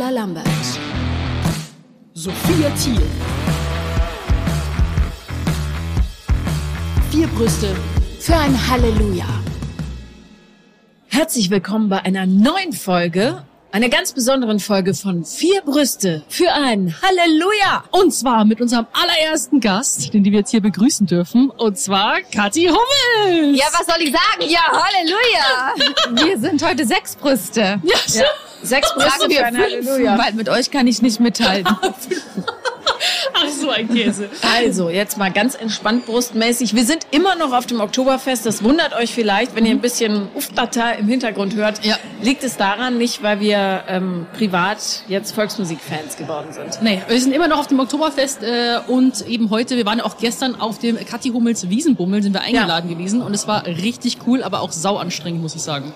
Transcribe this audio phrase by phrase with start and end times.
[0.00, 0.46] Paula Lambert,
[2.14, 3.02] Sophia Thiel,
[7.10, 7.76] Vier Brüste
[8.18, 9.26] für ein Halleluja.
[11.08, 16.94] Herzlich willkommen bei einer neuen Folge, einer ganz besonderen Folge von Vier Brüste für ein
[17.02, 17.84] Halleluja.
[17.90, 22.68] Und zwar mit unserem allerersten Gast, den wir jetzt hier begrüßen dürfen, und zwar Kathi
[22.68, 23.58] Hummels.
[23.58, 24.48] Ja, was soll ich sagen?
[24.50, 26.24] Ja, Halleluja.
[26.24, 27.82] Wir sind heute sechs Brüste.
[27.82, 28.24] Ja, ja.
[28.62, 30.18] Sechs Brüste für ein Halleluja.
[30.18, 31.76] Weil mit euch kann ich nicht mithalten.
[33.34, 34.28] Ach, so ein Käse.
[34.42, 36.74] Also, jetzt mal ganz entspannt brustmäßig.
[36.74, 38.44] Wir sind immer noch auf dem Oktoberfest.
[38.44, 41.84] Das wundert euch vielleicht, wenn ihr ein bisschen Uftata im Hintergrund hört.
[41.84, 41.96] Ja.
[42.22, 46.82] Liegt es daran nicht, weil wir ähm, privat jetzt Volksmusikfans geworden sind?
[46.82, 50.18] Nee, wir sind immer noch auf dem Oktoberfest äh, und eben heute, wir waren auch
[50.18, 52.96] gestern auf dem Kathi Hummels Wiesenbummel, sind wir eingeladen ja.
[52.96, 55.94] gewesen und es war richtig cool, aber auch sau anstrengend, muss ich sagen.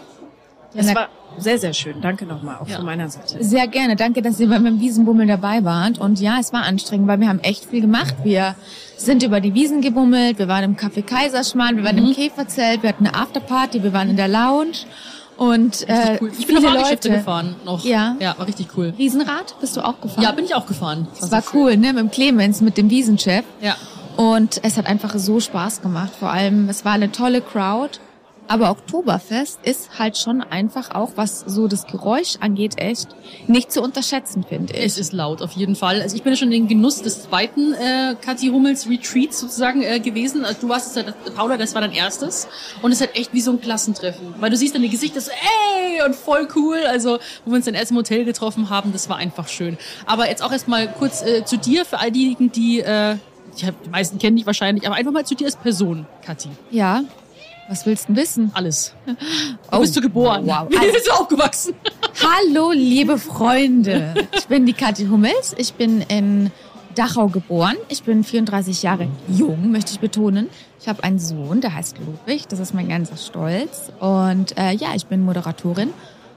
[0.74, 1.08] Es war
[1.38, 2.00] sehr, sehr schön.
[2.00, 2.76] Danke nochmal, auch ja.
[2.76, 3.42] von meiner Seite.
[3.42, 3.96] Sehr gerne.
[3.96, 5.98] Danke, dass ihr beim Wiesenbummel dabei wart.
[5.98, 8.14] Und ja, es war anstrengend, weil wir haben echt viel gemacht.
[8.22, 8.54] Wir
[8.96, 12.08] sind über die Wiesen gebummelt, wir waren im Café Kaiserschmarrn, wir waren mhm.
[12.08, 14.86] im Käferzelt, wir hatten eine Afterparty, wir waren in der Lounge.
[15.36, 16.30] Und äh, cool.
[16.38, 17.84] ich bin viele auf Leute gefahren noch.
[17.84, 18.16] Ja.
[18.20, 18.94] ja, war richtig cool.
[18.96, 20.22] Riesenrad bist du auch gefahren?
[20.22, 21.08] Ja, bin ich auch gefahren.
[21.10, 23.44] Das, das war, cool, ne, mit dem Clemens, mit dem Wiesenchef.
[23.60, 23.74] Ja.
[24.16, 26.12] Und es hat einfach so Spaß gemacht.
[26.18, 27.98] Vor allem, es war eine tolle Crowd.
[28.46, 33.08] Aber Oktoberfest ist halt schon einfach auch, was so das Geräusch angeht, echt
[33.46, 34.84] nicht zu unterschätzen, finde ich.
[34.84, 36.02] Es ist laut, auf jeden Fall.
[36.02, 39.82] Also ich bin ja schon in den Genuss des zweiten äh, Kathi Hummels Retreats sozusagen
[39.82, 40.44] äh, gewesen.
[40.44, 42.46] Also du warst es, Paula, das war dein erstes.
[42.82, 44.34] Und es ist halt echt wie so ein Klassentreffen.
[44.38, 46.78] Weil du siehst deine Gesichter so, ey, und voll cool.
[46.86, 49.78] Also, wo wir uns dann erst im Hotel getroffen haben, das war einfach schön.
[50.06, 53.16] Aber jetzt auch erstmal kurz äh, zu dir, für all diejenigen, die, äh,
[53.60, 56.50] die meisten kennen dich wahrscheinlich, aber einfach mal zu dir als Person, Kathi.
[56.70, 57.04] Ja,
[57.68, 58.50] was willst du wissen?
[58.54, 58.94] Alles.
[59.06, 60.46] Wo oh, bist du geboren?
[60.46, 60.68] Wow.
[60.68, 61.74] Wie bist du aufgewachsen?
[62.22, 64.26] Hallo, liebe Freunde.
[64.36, 65.54] Ich bin die Kathi Hummels.
[65.58, 66.50] Ich bin in
[66.94, 67.76] Dachau geboren.
[67.88, 70.48] Ich bin 34 Jahre jung, möchte ich betonen.
[70.80, 72.46] Ich habe einen Sohn, der heißt Ludwig.
[72.48, 73.90] Das ist mein ganzer Stolz.
[74.00, 75.90] Und äh, ja, ich bin Moderatorin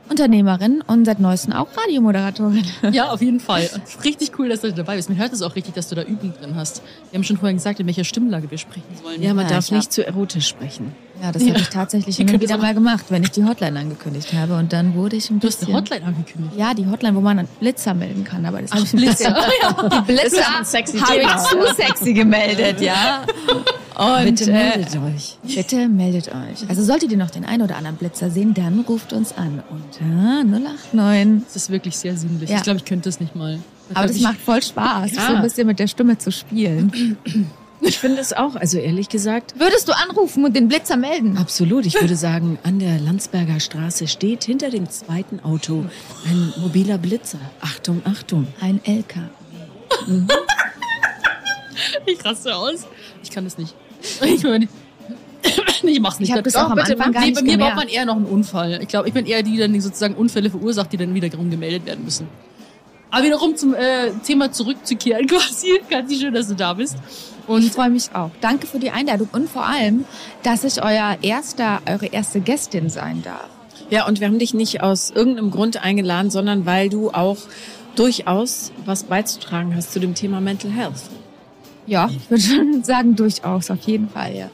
[0.10, 2.64] Unternehmerin und seit neuestem auch Radiomoderatorin.
[2.92, 3.70] Ja, auf jeden Fall.
[4.04, 5.10] Richtig cool, dass du dabei bist.
[5.10, 6.82] Man hört es auch richtig, dass du da Übung drin hast.
[7.12, 9.22] Wir haben schon vorhin gesagt, in welcher Stimmlage wir sprechen sollen.
[9.22, 10.96] Ja, man ja, darf nicht zu erotisch sprechen.
[11.22, 11.50] Ja, das ja.
[11.50, 14.56] habe ich tatsächlich immer wieder mal gemacht, wenn ich die Hotline angekündigt habe.
[14.56, 15.68] Und dann wurde ich ein bisschen...
[15.68, 16.56] Du hast eine Hotline angekündigt?
[16.58, 18.46] Ja, die Hotline, wo man einen Blitzer melden kann.
[18.46, 19.30] Aber das Ach, Blitzer.
[19.62, 19.90] ja.
[19.90, 23.24] Die Blitzer habe ich zu sexy gemeldet, ja.
[23.98, 25.38] Und, bitte meldet äh, euch.
[25.44, 26.70] Bitte meldet euch.
[26.70, 30.06] Also solltet ihr noch den einen oder anderen Blitzer sehen, dann ruft uns an unter
[30.06, 31.44] 089.
[31.48, 32.50] Das ist wirklich sehr sinnlich.
[32.50, 32.58] Ja.
[32.58, 33.60] Ich glaube, ich könnte das nicht mal.
[33.90, 35.28] Das Aber das macht voll Spaß, ja.
[35.28, 37.18] so ein bisschen mit der Stimme zu spielen.
[37.82, 39.60] Ich finde es auch, also ehrlich gesagt.
[39.60, 41.38] Würdest du anrufen und den Blitzer melden?
[41.38, 41.86] Absolut.
[41.86, 45.86] Ich würde sagen, an der Landsberger Straße steht hinter dem zweiten Auto
[46.26, 47.40] ein mobiler Blitzer.
[47.62, 48.48] Achtung, Achtung.
[48.60, 49.22] Ein LKW.
[50.08, 50.28] Mhm.
[52.06, 52.88] Ich raste aus.
[53.22, 53.76] Ich kann das nicht.
[54.22, 54.68] Ich meine,
[55.84, 56.36] ich mach's nicht.
[56.36, 58.26] Ich das auch am bitte, Anfang gar nee, bei mir braucht man eher noch einen
[58.26, 58.80] Unfall.
[58.82, 62.04] Ich glaube, ich bin eher die, die sozusagen Unfälle verursacht, die dann wiederum gemeldet werden
[62.04, 62.28] müssen.
[63.12, 65.80] Aber wiederum zum äh, Thema zurückzukehren quasi.
[65.90, 66.98] Ganz schön, dass du da bist.
[67.48, 68.32] Und ich freue mich auch.
[68.42, 70.04] Danke für die Einladung und vor allem,
[70.44, 73.48] dass ich euer erster, eure erste Gästin sein darf.
[73.90, 77.38] Ja, und wir haben dich nicht aus irgendeinem Grund eingeladen, sondern weil du auch
[77.96, 81.04] durchaus was beizutragen hast zu dem Thema Mental Health.
[81.86, 84.50] Ja, ich würde schon sagen, durchaus, auf jeden Fall, ja.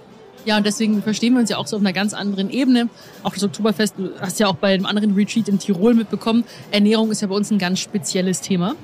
[0.45, 2.89] Ja, und deswegen verstehen wir uns ja auch so auf einer ganz anderen Ebene.
[3.23, 7.11] Auch das Oktoberfest, du hast ja auch bei einem anderen Retreat in Tirol mitbekommen, Ernährung
[7.11, 8.75] ist ja bei uns ein ganz spezielles Thema.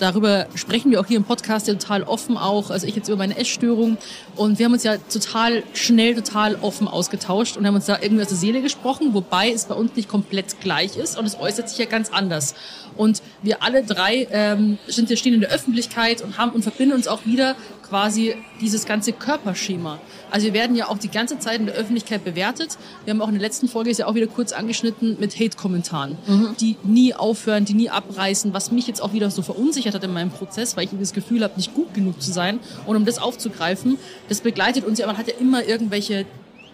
[0.00, 2.70] Darüber sprechen wir auch hier im Podcast ja total offen auch.
[2.70, 3.96] Also ich jetzt über meine Essstörung.
[4.34, 8.22] Und wir haben uns ja total schnell, total offen ausgetauscht und haben uns da irgendwie
[8.22, 11.68] aus der Seele gesprochen, wobei es bei uns nicht komplett gleich ist und es äußert
[11.68, 12.54] sich ja ganz anders.
[12.96, 16.94] Und wir alle drei ähm, sind ja stehen in der Öffentlichkeit und haben und verbinden
[16.94, 17.54] uns auch wieder
[17.94, 20.00] quasi dieses ganze Körperschema.
[20.28, 22.76] Also wir werden ja auch die ganze Zeit in der Öffentlichkeit bewertet.
[23.04, 26.18] Wir haben auch in der letzten Folge ist ja auch wieder kurz angeschnitten mit Hate-Kommentaren,
[26.26, 26.56] mhm.
[26.58, 30.12] die nie aufhören, die nie abreißen, was mich jetzt auch wieder so verunsichert hat in
[30.12, 32.58] meinem Prozess, weil ich das Gefühl habe, nicht gut genug zu sein.
[32.84, 33.96] Und um das aufzugreifen,
[34.28, 36.26] das begleitet uns ja, man hat ja immer irgendwelche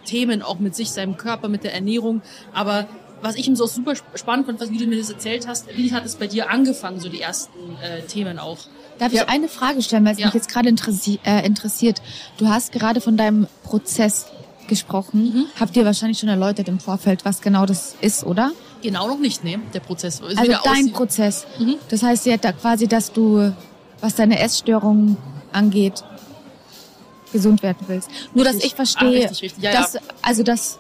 [0.07, 2.23] Themen auch mit sich, seinem Körper, mit der Ernährung,
[2.55, 2.89] aber
[3.21, 5.93] was ich ihm so super spannend fand, was, wie du mir das erzählt hast, wie
[5.93, 8.57] hat es bei dir angefangen, so die ersten äh, Themen auch?
[9.01, 9.23] Darf ja.
[9.23, 10.27] ich eine Frage stellen, weil es ja.
[10.27, 12.03] mich jetzt gerade interessi äh, interessiert.
[12.37, 14.27] Du hast gerade von deinem Prozess
[14.69, 15.25] gesprochen.
[15.25, 15.47] Mhm.
[15.59, 18.53] Habt ihr wahrscheinlich schon erläutert im Vorfeld, was genau das ist, oder?
[18.83, 20.21] Genau noch nicht, nee, der Prozess.
[20.21, 20.93] Ist also dein.
[20.93, 21.47] Prozess.
[21.59, 21.77] Mhm.
[21.89, 23.55] Das heißt ja da quasi, dass du,
[24.03, 25.17] was deine Essstörungen
[25.51, 26.05] angeht,
[27.33, 28.11] gesund werden willst.
[28.35, 29.65] Nur, dass ich verstehe, ah, richtig, richtig.
[29.65, 30.79] Ja, dass, also, dass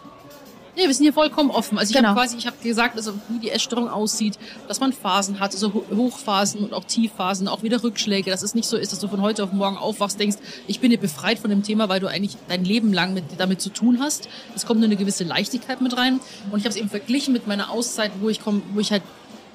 [0.80, 1.76] Nee, wir sind hier vollkommen offen.
[1.78, 2.10] Also ich Genau.
[2.10, 5.74] habe quasi, ich habe gesagt, also wie die Essstörung aussieht, dass man Phasen hat, also
[5.74, 9.06] Ho- Hochphasen und auch Tiefphasen, auch wieder Rückschläge, dass es nicht so ist, dass du
[9.08, 12.06] von heute auf morgen aufwachst, denkst, ich bin hier befreit von dem Thema, weil du
[12.06, 14.28] eigentlich dein Leben lang mit, damit zu tun hast.
[14.56, 16.18] Es kommt nur eine gewisse Leichtigkeit mit rein.
[16.50, 19.02] Und ich habe es eben verglichen mit meiner Auszeit, wo ich komm, wo ich halt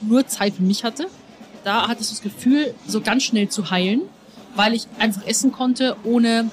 [0.02, 1.08] nur Zeit für mich hatte.
[1.64, 4.02] Da hatte ich das Gefühl, so ganz schnell zu heilen,
[4.56, 6.52] weil ich einfach essen konnte, ohne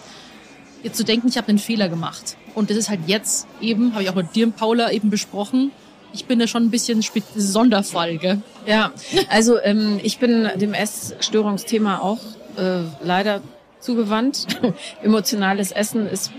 [0.83, 2.39] jetzt zu denken, ich habe einen Fehler gemacht.
[2.55, 5.71] Und das ist halt jetzt eben, habe ich auch mit dir, Paula, eben besprochen.
[6.13, 7.03] Ich bin da schon ein bisschen
[7.35, 8.43] Sonderfall, gell?
[8.67, 8.93] Ja,
[9.31, 12.19] also ähm, ich bin dem Essstörungsthema auch
[12.59, 13.41] äh, leider
[13.81, 14.47] zugewandt.
[15.03, 16.31] Emotionales Essen ist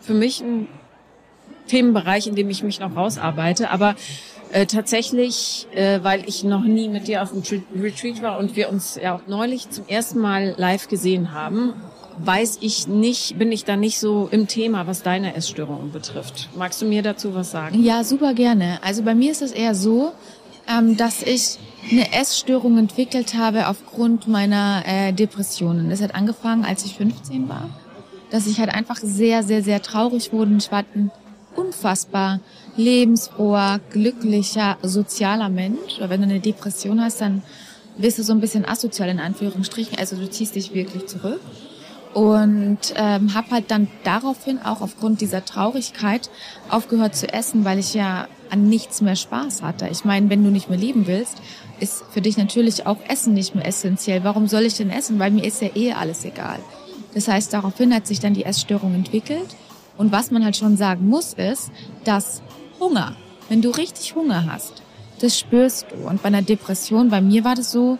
[0.00, 0.68] für mich ein
[1.66, 3.70] Themenbereich, in dem ich mich noch rausarbeite.
[3.70, 3.96] Aber
[4.52, 8.56] äh, tatsächlich, äh, weil ich noch nie mit dir auf dem Tre- Retreat war und
[8.56, 11.74] wir uns ja auch neulich zum ersten Mal live gesehen haben,
[12.24, 16.48] weiß ich nicht, bin ich da nicht so im Thema, was deine Essstörung betrifft.
[16.56, 17.82] Magst du mir dazu was sagen?
[17.82, 18.78] Ja, super gerne.
[18.82, 20.12] Also bei mir ist es eher so,
[20.68, 21.58] ähm, dass ich
[21.90, 25.90] eine Essstörung entwickelt habe aufgrund meiner äh, Depressionen.
[25.90, 27.70] Das hat angefangen, als ich 15 war,
[28.30, 30.56] dass ich halt einfach sehr, sehr, sehr traurig wurde.
[30.58, 31.10] Ich war ein
[31.56, 32.40] unfassbar
[32.76, 35.98] lebensfroher, glücklicher, sozialer Mensch.
[35.98, 37.42] Wenn du eine Depression hast, dann
[37.96, 39.98] wirst du so ein bisschen asozial in Anführungsstrichen.
[39.98, 41.40] Also du ziehst dich wirklich zurück
[42.14, 46.30] und ähm, habe halt dann daraufhin auch aufgrund dieser Traurigkeit
[46.68, 49.88] aufgehört zu essen, weil ich ja an nichts mehr Spaß hatte.
[49.88, 51.42] Ich meine, wenn du nicht mehr leben willst,
[51.80, 54.24] ist für dich natürlich auch Essen nicht mehr essentiell.
[54.24, 55.18] Warum soll ich denn essen?
[55.18, 56.58] Weil mir ist ja eh alles egal.
[57.14, 59.54] Das heißt, daraufhin hat sich dann die Essstörung entwickelt.
[59.96, 61.70] Und was man halt schon sagen muss, ist,
[62.04, 62.42] dass
[62.80, 63.16] Hunger,
[63.48, 64.82] wenn du richtig Hunger hast,
[65.20, 66.08] das spürst du.
[66.08, 67.98] Und bei einer Depression, bei mir war das so,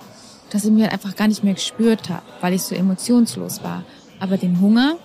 [0.51, 3.85] dass ich mir einfach gar nicht mehr gespürt habe, weil ich so emotionslos war.
[4.21, 4.97] Aber den Hunger,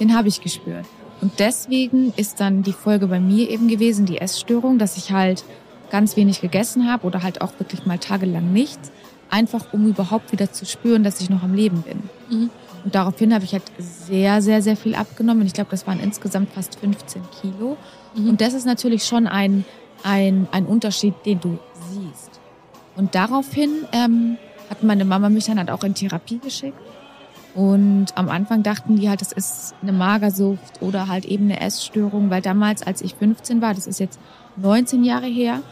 [0.00, 0.86] den habe ich gespürt.
[1.20, 5.44] Und deswegen ist dann die Folge bei mir eben gewesen, die Essstörung, dass ich halt
[5.90, 8.90] ganz wenig gegessen habe oder halt auch wirklich mal tagelang nichts,
[9.30, 12.02] einfach um überhaupt wieder zu spüren, dass ich noch am Leben bin.
[12.84, 15.46] Und daraufhin habe ich halt sehr, sehr, sehr viel abgenommen.
[15.46, 17.76] Ich glaube, das waren insgesamt fast 15 Kilo.
[18.28, 19.64] Und das ist natürlich schon ein,
[20.04, 21.58] ein, ein Unterschied, den du
[21.90, 22.40] siehst.
[22.96, 24.38] Und daraufhin ähm,
[24.70, 26.78] hat meine Mama mich dann halt auch in Therapie geschickt.
[27.56, 32.28] Und am Anfang dachten die halt, das ist eine Magersucht oder halt eben eine Essstörung,
[32.28, 34.20] weil damals, als ich 15 war, das ist jetzt
[34.56, 35.62] 19 Jahre her,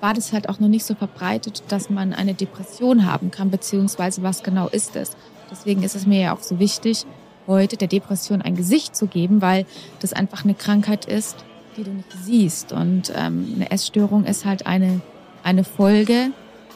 [0.00, 4.22] war das halt auch noch nicht so verbreitet, dass man eine Depression haben kann, beziehungsweise
[4.22, 5.16] was genau ist es.
[5.50, 7.06] Deswegen ist es mir ja auch so wichtig,
[7.48, 9.66] heute der Depression ein Gesicht zu geben, weil
[9.98, 11.44] das einfach eine Krankheit ist,
[11.76, 12.72] die du nicht siehst.
[12.72, 15.00] Und ähm, eine Essstörung ist halt eine,
[15.42, 16.30] eine Folge,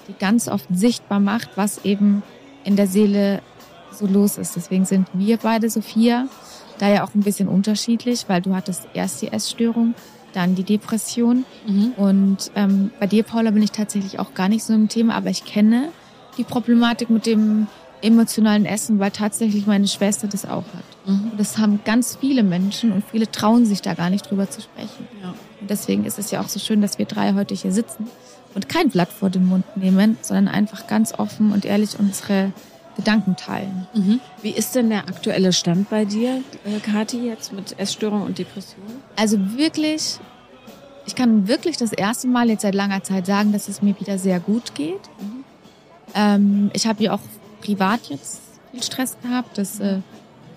[0.09, 2.25] die ganz oft sichtbar macht, was eben
[2.65, 3.43] in der Seele
[3.97, 4.57] so los ist.
[4.57, 6.29] Deswegen sind wir beide, Sophia,
[6.79, 9.95] da ja auch ein bisschen unterschiedlich, weil du hattest erst die Essstörung,
[10.33, 11.45] dann die Depression.
[11.97, 15.31] Und ähm, bei dir, Paula, bin ich tatsächlich auch gar nicht so im Thema, aber
[15.31, 15.89] ich kenne
[16.37, 17.67] die Problematik mit dem
[18.03, 20.85] emotionalen Essen, weil tatsächlich meine Schwester das auch hat.
[21.07, 24.61] Und das haben ganz viele Menschen und viele trauen sich da gar nicht drüber zu
[24.61, 25.09] sprechen.
[25.23, 25.35] Ja.
[25.61, 28.07] Und deswegen ist es ja auch so schön, dass wir drei heute hier sitzen
[28.55, 32.53] und kein Blatt vor den Mund nehmen, sondern einfach ganz offen und ehrlich unsere
[32.97, 33.87] Gedanken teilen.
[34.43, 38.83] Wie ist denn der aktuelle Stand bei dir, äh, Kathi, jetzt mit Essstörung und Depression?
[39.17, 40.19] Also wirklich,
[41.07, 44.19] ich kann wirklich das erste Mal jetzt seit langer Zeit sagen, dass es mir wieder
[44.19, 45.11] sehr gut geht.
[46.15, 47.21] Ähm, ich habe ja auch
[47.61, 49.59] privat jetzt viel Stress gehabt.
[49.59, 50.01] Das äh,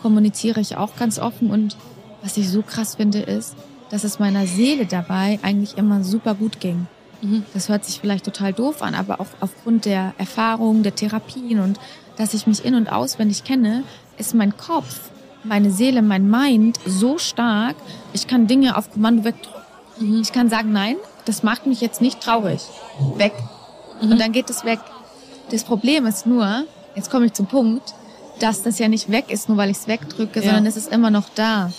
[0.02, 1.52] kommuniziere ich auch ganz offen.
[1.52, 1.76] Und
[2.22, 3.56] was ich so krass finde, ist,
[3.90, 6.88] dass es meiner Seele dabei eigentlich immer super gut ging.
[7.54, 11.78] Das hört sich vielleicht total doof an, aber auch aufgrund der Erfahrung, der Therapien und
[12.20, 13.84] dass ich mich in- und auswendig kenne,
[14.18, 15.00] ist mein Kopf,
[15.44, 17.78] meine Seele, mein Mind so stark,
[18.14, 20.22] ich kann Dinge auf Kommando wegdrücken.
[20.22, 22.62] Ich kann sagen, nein, das macht mich jetzt nicht traurig.
[23.16, 23.32] Weg.
[24.02, 24.80] Und dann geht es weg.
[25.50, 27.94] Das Problem ist nur, jetzt komme ich zum Punkt,
[28.40, 30.46] dass das ja nicht weg ist, nur weil ich es wegdrücke, Ja.
[30.48, 31.72] sondern es ist immer noch da.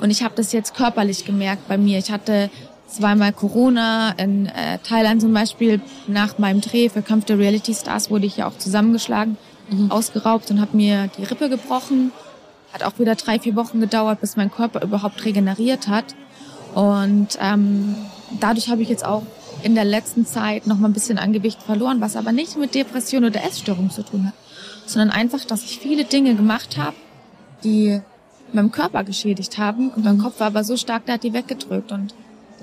[0.00, 1.98] Und ich habe das jetzt körperlich gemerkt bei mir.
[1.98, 2.50] Ich hatte
[2.88, 5.80] zweimal Corona in äh, Thailand zum Beispiel.
[6.08, 9.36] Nach meinem Dreh für Kampf der Reality Stars wurde ich ja auch zusammengeschlagen,
[9.88, 12.12] ausgeraubt und habe mir die Rippe gebrochen.
[12.72, 16.14] Hat auch wieder drei, vier Wochen gedauert, bis mein Körper überhaupt regeneriert hat.
[16.74, 17.94] Und ähm,
[18.40, 19.22] dadurch habe ich jetzt auch
[19.62, 22.74] in der letzten Zeit noch mal ein bisschen an Gewicht verloren, was aber nicht mit
[22.74, 24.34] Depression oder Essstörung zu tun hat,
[24.86, 26.96] sondern einfach, dass ich viele Dinge gemacht habe,
[27.62, 28.00] die
[28.52, 31.92] meinem Körper geschädigt haben und mein Kopf war aber so stark, der hat die weggedrückt
[31.92, 32.14] und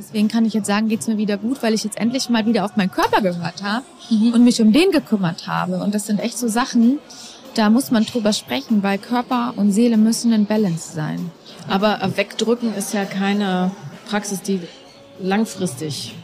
[0.02, 2.66] deswegen kann ich jetzt sagen, geht's mir wieder gut, weil ich jetzt endlich mal wieder
[2.66, 6.38] auf meinen Körper gehört habe und mich um den gekümmert habe und das sind echt
[6.38, 7.00] so Sachen,
[7.56, 11.32] da muss man drüber sprechen, weil Körper und Seele müssen in Balance sein.
[11.68, 13.72] Aber wegdrücken ist ja keine
[14.08, 14.62] Praxis, die
[15.20, 16.16] langfristig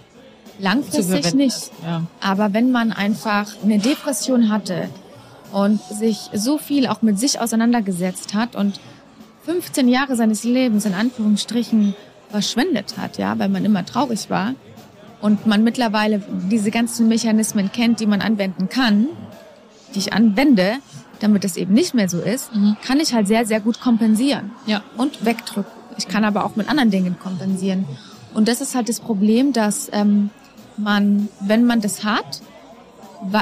[0.60, 1.72] Langfristig nicht.
[1.84, 2.04] Ja.
[2.20, 4.90] Aber wenn man einfach eine Depression hatte
[5.52, 8.80] und sich so viel auch mit sich auseinandergesetzt hat und
[9.46, 11.96] 15 Jahre seines Lebens in Anführungsstrichen
[12.30, 14.54] verschwendet hat, ja, weil man immer traurig war
[15.22, 19.08] und man mittlerweile diese ganzen Mechanismen kennt, die man anwenden kann,
[19.96, 20.74] die ich anwende,
[21.20, 22.52] damit es eben nicht mehr so ist,
[22.86, 24.84] kann ich halt sehr, sehr gut kompensieren Ja.
[24.98, 25.72] und wegdrücken.
[25.98, 27.86] Ich kann aber auch mit anderen Dingen kompensieren.
[28.36, 30.30] Und das ist halt das Problem, dass ähm,
[30.78, 32.42] man, wenn man das hat,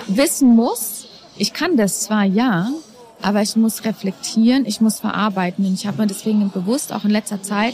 [0.07, 2.69] wissen muss, ich kann das zwar ja,
[3.21, 5.65] aber ich muss reflektieren, ich muss verarbeiten.
[5.65, 7.73] Und ich habe mir deswegen bewusst auch in letzter Zeit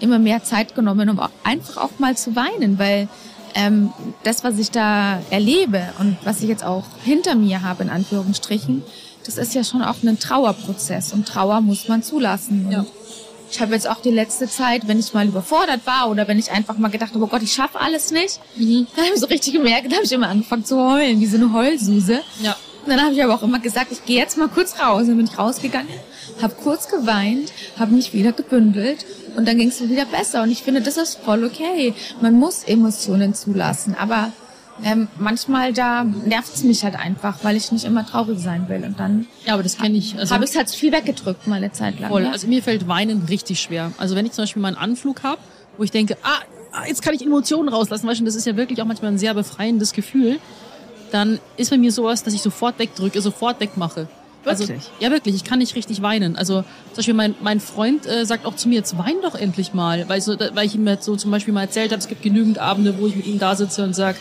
[0.00, 3.08] immer mehr Zeit genommen, um auch einfach auch mal zu weinen, weil
[3.54, 3.92] ähm,
[4.24, 8.82] das, was ich da erlebe und was ich jetzt auch hinter mir habe, in Anführungsstrichen,
[9.24, 12.66] das ist ja schon auch ein Trauerprozess und Trauer muss man zulassen.
[12.66, 12.84] Und Ja.
[13.50, 16.50] ich habe jetzt auch die letzte Zeit, wenn ich mal überfordert war oder wenn ich
[16.50, 18.86] einfach mal gedacht habe, oh Gott, ich schaffe alles nicht, Mhm.
[18.94, 21.36] dann habe ich so richtig gemerkt, dann habe ich immer angefangen zu heulen, wie so
[21.36, 22.20] eine Heulsuse.
[22.42, 22.56] Ja.
[22.84, 25.04] Und dann habe ich aber auch immer gesagt, ich gehe jetzt mal kurz raus.
[25.06, 25.88] Dann bin ich rausgegangen,
[26.42, 29.04] habe kurz geweint, habe mich wieder gebündelt
[29.36, 30.42] und dann ging es mir wieder besser.
[30.42, 31.94] Und ich finde, das ist voll okay.
[32.20, 34.32] Man muss Emotionen zulassen, aber
[34.84, 38.84] ähm, manchmal da nervt es mich halt einfach, weil ich nicht immer traurig sein will.
[38.84, 40.16] Und dann Ja, aber das kenne ich.
[40.18, 42.10] Also habe ich es halt viel weggedrückt mal eine Zeit lang.
[42.10, 42.24] Voll.
[42.24, 42.30] Ja.
[42.30, 43.92] Also mir fällt Weinen richtig schwer.
[43.98, 45.40] Also wenn ich zum Beispiel mal einen Anflug habe,
[45.76, 46.38] wo ich denke, ah,
[46.72, 49.18] ah, jetzt kann ich Emotionen rauslassen, weißt du, das ist ja wirklich auch manchmal ein
[49.18, 50.38] sehr befreiendes Gefühl,
[51.10, 54.08] dann ist bei mir sowas, dass ich sofort wegdrücke, sofort wegmache.
[54.44, 54.84] Also, Wirklich?
[55.00, 55.34] ja, wirklich.
[55.34, 56.36] Ich kann nicht richtig weinen.
[56.36, 59.74] Also zum Beispiel mein, mein Freund äh, sagt auch zu mir, jetzt wein doch endlich
[59.74, 60.08] mal.
[60.08, 62.58] Weil, so, weil ich ihm jetzt so zum Beispiel mal erzählt habe, es gibt genügend
[62.58, 64.16] Abende, wo ich mit ihm da sitze und sag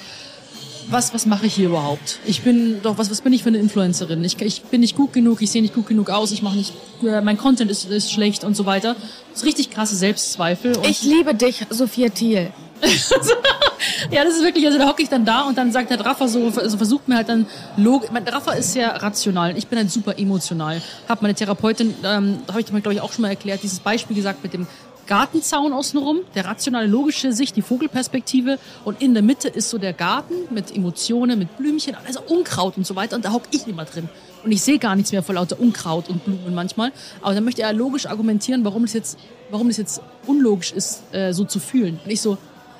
[0.89, 2.19] was, was mache ich hier überhaupt?
[2.25, 4.24] Ich bin doch, was, was bin ich für eine Influencerin?
[4.24, 6.74] Ich, ich bin nicht gut genug, ich sehe nicht gut genug aus, ich mache nicht,
[7.03, 8.95] äh, mein Content ist, ist schlecht und so weiter.
[9.31, 10.77] Das ist richtig krasse Selbstzweifel.
[10.83, 12.51] Ich liebe dich, Sophia Thiel.
[14.12, 16.27] ja, das ist wirklich, also da hocke ich dann da und dann sagt der Rafa
[16.27, 19.91] so, also versucht mir halt dann log, mein Rafa ist sehr rational, ich bin halt
[19.91, 20.81] super emotional.
[21.07, 24.15] Hab meine Therapeutin, ähm, habe ich dir glaube ich auch schon mal erklärt, dieses Beispiel
[24.15, 24.67] gesagt mit dem
[25.07, 29.93] Gartenzaun außenrum, der rationale, logische Sicht, die Vogelperspektive und in der Mitte ist so der
[29.93, 33.86] Garten mit Emotionen, mit Blümchen, also Unkraut und so weiter und da hocke ich immer
[33.86, 34.10] drin.
[34.43, 36.91] Und ich sehe gar nichts mehr vor lauter Unkraut und Blumen manchmal.
[37.22, 39.17] Aber dann möchte er logisch argumentieren, warum es jetzt,
[39.50, 42.00] warum es jetzt unlogisch ist, äh, so zu fühlen.
[42.05, 42.38] Und ich so,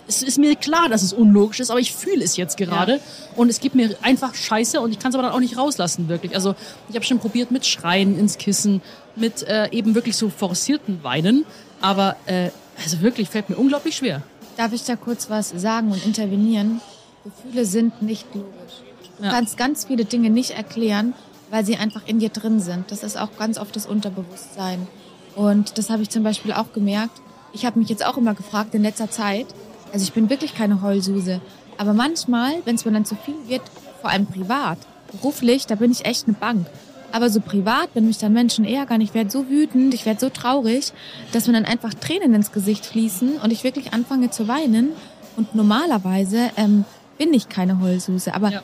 [0.08, 3.00] es ist mir klar, dass es unlogisch ist, aber ich fühle es jetzt gerade
[3.36, 6.08] und es gibt mir einfach Scheiße und ich kann es aber dann auch nicht rauslassen,
[6.08, 6.34] wirklich.
[6.36, 6.56] Also
[6.90, 8.82] ich habe schon probiert mit Schreien ins Kissen,
[9.16, 11.46] mit äh, eben wirklich so forcierten Weinen,
[11.82, 12.50] aber äh,
[12.84, 14.22] also wirklich fällt mir unglaublich schwer.
[14.56, 16.82] Darf ich da kurz was sagen und intervenieren?
[17.24, 18.82] Gefühle sind nicht logisch.
[19.18, 19.32] Du Ja.
[19.32, 21.14] kannst ganz viele Dinge nicht erklären,
[21.50, 22.92] weil sie einfach in dir drin sind.
[22.92, 24.88] Das ist auch ganz oft das Unterbewusstsein.
[25.36, 27.22] Und das habe ich zum Beispiel auch gemerkt.
[27.54, 29.48] Ich habe mich jetzt auch immer gefragt in letzter Zeit,
[29.92, 31.42] also ich bin wirklich keine Heulsuse,
[31.78, 33.62] aber manchmal, wenn es mir dann zu viel wird,
[34.02, 34.78] vor allem privat,
[35.12, 36.68] beruflich, da bin ich echt eine Bank.
[37.12, 40.30] Aber so privat, wenn mich dann Menschen ärgern, ich werde so wütend, ich werde so
[40.30, 40.92] traurig,
[41.32, 44.90] dass mir dann einfach Tränen ins Gesicht fließen und ich wirklich anfange zu weinen.
[45.38, 46.84] Und normalerweise ähm,
[47.18, 48.62] bin ich keine Heulsuse, aber Ja.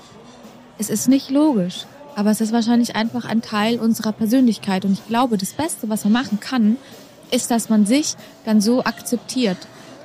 [0.77, 1.85] es ist nicht logisch.
[2.15, 4.85] Aber es ist wahrscheinlich einfach ein Teil unserer Persönlichkeit.
[4.85, 6.77] Und ich glaube, das Beste, was man machen kann,
[7.31, 8.15] ist, dass man sich
[8.45, 9.57] dann so akzeptiert.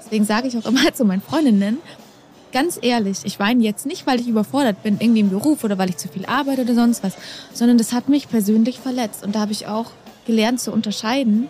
[0.09, 1.79] Deswegen sage ich auch immer zu meinen Freundinnen,
[2.53, 5.91] ganz ehrlich, ich weine jetzt nicht, weil ich überfordert bin, irgendwie im Beruf oder weil
[5.91, 7.15] ich zu viel arbeite oder sonst was,
[7.53, 9.23] sondern das hat mich persönlich verletzt.
[9.23, 9.91] Und da habe ich auch
[10.27, 11.49] gelernt zu unterscheiden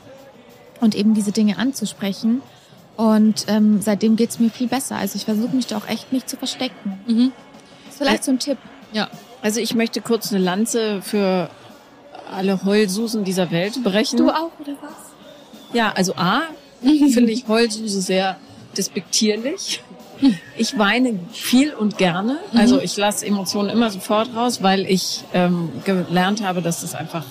[0.80, 2.42] und eben diese Dinge anzusprechen.
[2.96, 4.96] Und ähm, seitdem geht's mir viel besser.
[4.96, 6.98] Also ich versuche mich da auch echt nicht zu verstecken.
[7.06, 7.32] Mhm.
[7.88, 8.58] Ist vielleicht so ein Tipp.
[8.92, 9.08] Ja,
[9.40, 11.48] Also ich möchte kurz eine Lanze für
[12.28, 14.16] alle Heulsusen dieser Welt brechen.
[14.16, 15.72] Du auch, oder was?
[15.72, 16.42] Ja, also A,
[16.82, 18.36] finde ich Heulsuse sehr
[18.76, 19.82] despektierlich.
[20.56, 22.38] Ich weine viel und gerne.
[22.52, 27.25] Also ich lasse Emotionen immer sofort raus, weil ich ähm, gelernt habe, dass das einfach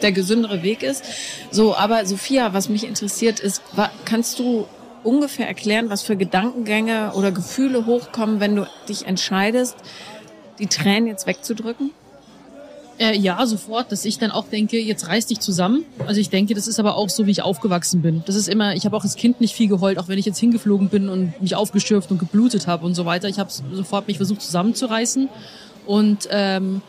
[0.00, 1.04] der gesündere Weg ist.
[1.50, 3.62] So, aber Sophia, was mich interessiert ist,
[4.04, 4.66] kannst du
[5.02, 9.76] ungefähr erklären, was für Gedankengänge oder Gefühle hochkommen, wenn du dich entscheidest,
[10.58, 11.90] die Tränen jetzt wegzudrücken?
[12.98, 15.84] Äh, ja, sofort, dass ich dann auch denke, jetzt reiß dich zusammen.
[16.06, 18.22] Also ich denke, das ist aber auch so, wie ich aufgewachsen bin.
[18.26, 20.38] Das ist immer, ich habe auch als Kind nicht viel geheult, auch wenn ich jetzt
[20.38, 23.28] hingeflogen bin und mich aufgeschürft und geblutet habe und so weiter.
[23.28, 25.28] Ich habe sofort mich versucht zusammenzureißen
[25.86, 26.82] und ähm,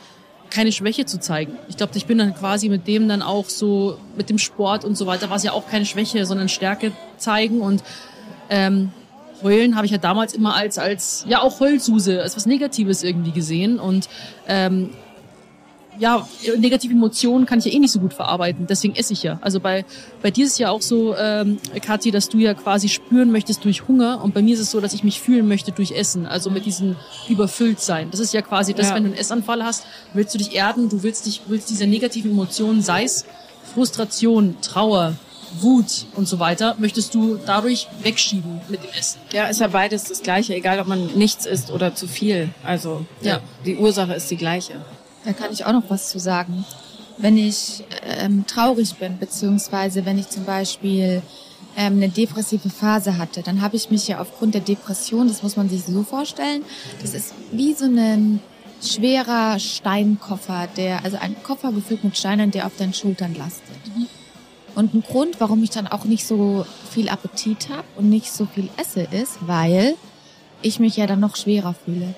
[0.51, 1.53] keine Schwäche zu zeigen.
[1.69, 4.95] Ich glaube, ich bin dann quasi mit dem dann auch so, mit dem Sport und
[4.95, 7.83] so weiter, war es ja auch keine Schwäche, sondern Stärke zeigen und
[8.49, 8.91] ähm,
[9.43, 13.31] Heulen habe ich ja damals immer als, als ja auch Heulsuse, als was Negatives irgendwie
[13.31, 14.07] gesehen und
[14.47, 14.91] ähm,
[15.99, 18.67] ja, negative Emotionen kann ich ja eh nicht so gut verarbeiten.
[18.67, 19.37] Deswegen esse ich ja.
[19.41, 19.85] Also bei,
[20.21, 23.63] bei dir ist es ja auch so, ähm, Kathi, dass du ja quasi spüren möchtest
[23.65, 24.21] durch Hunger.
[24.23, 26.25] Und bei mir ist es so, dass ich mich fühlen möchte durch Essen.
[26.25, 26.95] Also mit diesem
[27.29, 28.09] überfüllt sein.
[28.11, 28.95] Das ist ja quasi das, Ja.
[28.95, 32.31] wenn du einen Essanfall hast, willst du dich erden, du willst dich, willst diese negativen
[32.31, 33.25] Emotionen, sei es
[33.73, 35.15] Frustration, Trauer,
[35.59, 39.19] Wut und so weiter, möchtest du dadurch wegschieben mit dem Essen.
[39.31, 42.49] Ja, ist ja beides das Gleiche, egal ob man nichts isst oder zu viel.
[42.63, 43.39] Also Ja.
[43.65, 44.73] die Ursache ist die gleiche.
[45.25, 46.65] Da kann ich auch noch was zu sagen.
[47.17, 47.83] Wenn ich
[48.19, 51.21] ähm, traurig bin, beziehungsweise wenn ich zum Beispiel
[51.77, 55.55] ähm, eine depressive Phase hatte, dann habe ich mich ja aufgrund der Depression, das muss
[55.55, 56.63] man sich so vorstellen,
[57.01, 58.39] das ist wie so ein
[58.83, 63.77] schwerer Steinkoffer, der, also ein Koffer gefüllt mit Steinen, der auf deinen Schultern lastet.
[64.75, 68.45] Und ein Grund, warum ich dann auch nicht so viel Appetit habe und nicht so
[68.45, 69.95] viel esse, ist, weil
[70.61, 72.13] ich mich ja dann noch schwerer fühle.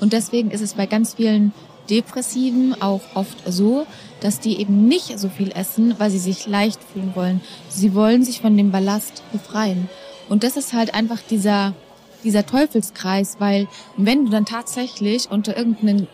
[0.00, 1.52] Und deswegen ist es bei ganz vielen
[1.90, 3.86] Depressiven auch oft so,
[4.20, 7.40] dass die eben nicht so viel essen, weil sie sich leicht fühlen wollen.
[7.68, 9.88] Sie wollen sich von dem Ballast befreien.
[10.28, 11.74] Und das ist halt einfach dieser,
[12.22, 16.06] dieser Teufelskreis, weil wenn du dann tatsächlich unter irgendein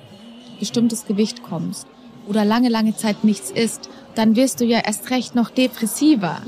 [0.59, 1.87] bestimmtes Gewicht kommst
[2.27, 6.43] oder lange, lange Zeit nichts isst, dann wirst du ja erst recht noch depressiver.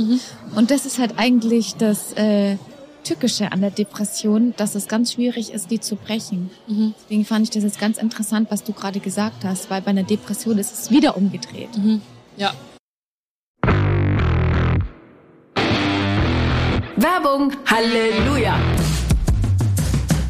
[0.57, 2.57] Und das ist halt eigentlich das äh,
[3.03, 6.51] Tückische an der Depression, dass es ganz schwierig ist, die zu brechen.
[6.69, 10.05] Deswegen fand ich das jetzt ganz interessant, was du gerade gesagt hast, weil bei einer
[10.05, 11.71] Depression ist es wieder umgedreht.
[12.37, 12.55] Ja.
[16.97, 17.53] Werbung.
[17.67, 18.59] Halleluja.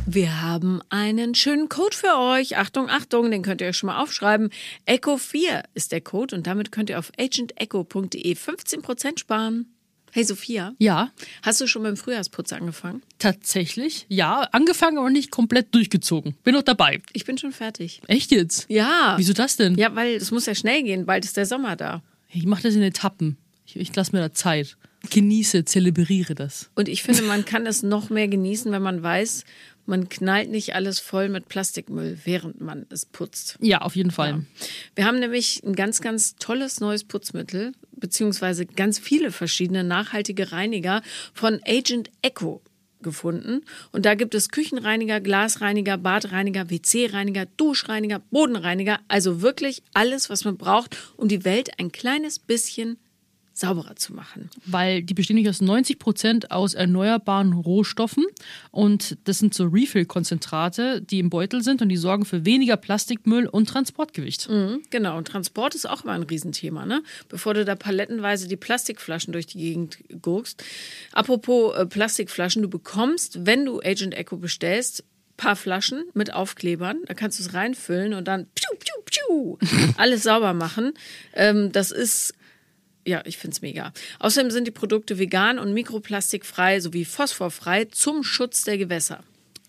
[0.06, 2.58] Wir haben einen schönen Code für euch.
[2.58, 4.50] Achtung, Achtung, den könnt ihr euch schon mal aufschreiben.
[4.86, 9.71] Echo4 ist der Code und damit könnt ihr auf agentecho.de 15% sparen.
[10.14, 11.10] Hey Sophia, Ja,
[11.42, 13.02] hast du schon beim Frühjahrsputz angefangen?
[13.18, 14.04] tatsächlich.
[14.08, 16.34] Ja, angefangen, aber nicht komplett durchgezogen.
[16.44, 17.00] Bin noch dabei.
[17.14, 18.02] Ich bin schon fertig.
[18.08, 18.66] Echt jetzt?
[18.68, 19.14] Ja.
[19.16, 19.76] Wieso das denn?
[19.76, 21.06] Ja, weil es muss ja schnell gehen.
[21.06, 22.02] Bald ist der Sommer da.
[22.30, 23.38] Ich mache das in Etappen.
[23.66, 24.76] Ich, ich lasse mir da Zeit.
[25.10, 26.70] Genieße, zelebriere das.
[26.74, 29.44] Und ich finde, man kann es noch mehr genießen, wenn man weiß,
[29.86, 33.56] man knallt nicht alles voll mit Plastikmüll, während man es putzt.
[33.60, 34.44] Ja, auf jeden Fall.
[34.94, 41.02] Wir haben nämlich ein ganz, ganz tolles neues Putzmittel, beziehungsweise ganz viele verschiedene nachhaltige Reiniger
[41.34, 42.62] von Agent Echo
[43.02, 43.62] gefunden.
[43.90, 49.00] Und da gibt es Küchenreiniger, Glasreiniger, Badreiniger, WC-Reiniger, Duschreiniger, Bodenreiniger.
[49.08, 52.98] Also wirklich alles, was man braucht, um die Welt ein kleines bisschen
[53.52, 54.50] sauberer zu machen.
[54.66, 58.24] Weil die bestehen nicht aus 90 Prozent aus erneuerbaren Rohstoffen
[58.70, 63.46] und das sind so Refill-Konzentrate, die im Beutel sind und die sorgen für weniger Plastikmüll
[63.46, 64.48] und Transportgewicht.
[64.48, 67.02] Mhm, genau, und Transport ist auch immer ein Riesenthema, ne?
[67.28, 70.62] Bevor du da palettenweise die Plastikflaschen durch die Gegend gurkst.
[71.12, 75.04] Apropos äh, Plastikflaschen, du bekommst, wenn du Agent Echo bestellst,
[75.36, 77.00] paar Flaschen mit Aufklebern.
[77.06, 79.58] Da kannst du es reinfüllen und dann piu, piu, piu,
[79.96, 80.92] alles sauber machen.
[81.34, 82.34] Ähm, das ist
[83.06, 83.92] ja, ich find's mega.
[84.18, 89.22] Außerdem sind die Produkte vegan und mikroplastikfrei sowie phosphorfrei zum Schutz der Gewässer.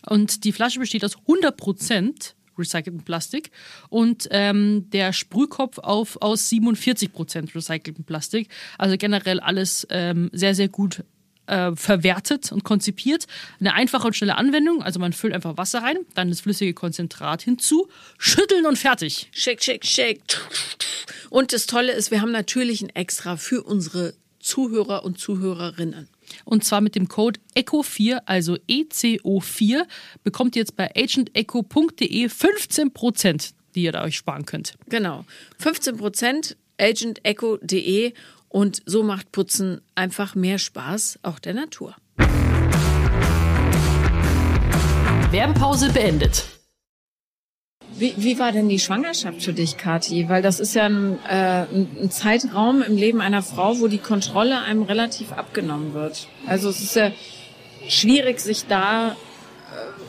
[0.06, 3.52] Und die Flasche besteht aus 100 Prozent recyceltem Plastik
[3.90, 8.50] und ähm, der Sprühkopf auf, aus 47 Prozent recyceltem Plastik.
[8.78, 11.04] Also generell alles ähm, sehr, sehr gut
[11.48, 13.26] äh, verwertet und konzipiert.
[13.60, 14.82] Eine einfache und schnelle Anwendung.
[14.84, 19.30] Also man füllt einfach Wasser rein, dann das flüssige Konzentrat hinzu, schütteln und fertig.
[19.32, 20.22] Shake, shake, shake.
[21.30, 26.08] Und das Tolle ist, wir haben natürlich ein Extra für unsere Zuhörer und Zuhörerinnen.
[26.46, 29.84] Und zwar mit dem Code ECHO4, also ECO4,
[30.24, 34.76] bekommt ihr jetzt bei agentecho.de 15%, die ihr da euch sparen könnt.
[34.90, 35.26] Genau.
[35.60, 38.14] 15 Prozent agentecho.de
[38.54, 41.96] und so macht Putzen einfach mehr Spaß, auch der Natur.
[45.32, 46.46] Werbepause beendet.
[47.98, 50.30] Wie, wie war denn die Schwangerschaft für dich, Kathi?
[50.30, 53.98] Weil das ist ja ein, äh, ein ein Zeitraum im Leben einer Frau, wo die
[53.98, 56.28] Kontrolle einem relativ abgenommen wird.
[56.46, 57.12] Also es ist ja
[57.88, 59.16] schwierig, sich da,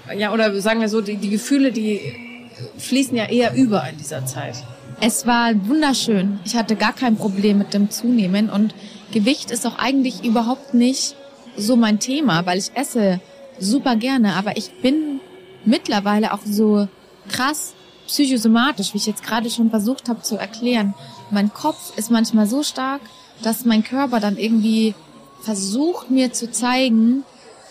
[0.09, 3.97] äh, ja, oder sagen wir so, die, die Gefühle, die fließen ja eher über in
[3.97, 4.57] dieser Zeit.
[5.01, 6.39] Es war wunderschön.
[6.45, 8.75] Ich hatte gar kein Problem mit dem Zunehmen und
[9.13, 11.17] Gewicht ist auch eigentlich überhaupt nicht
[11.57, 13.21] so mein Thema, weil ich esse
[13.59, 15.21] super gerne, aber ich bin
[15.65, 16.89] mittlerweile auch so
[17.29, 17.75] krass
[18.07, 20.95] psychosomatisch, wie ich jetzt gerade schon versucht habe zu erklären.
[21.31, 23.01] Mein Kopf ist manchmal so stark,
[23.43, 24.95] dass mein Körper dann irgendwie
[25.41, 27.25] versucht mir zu zeigen,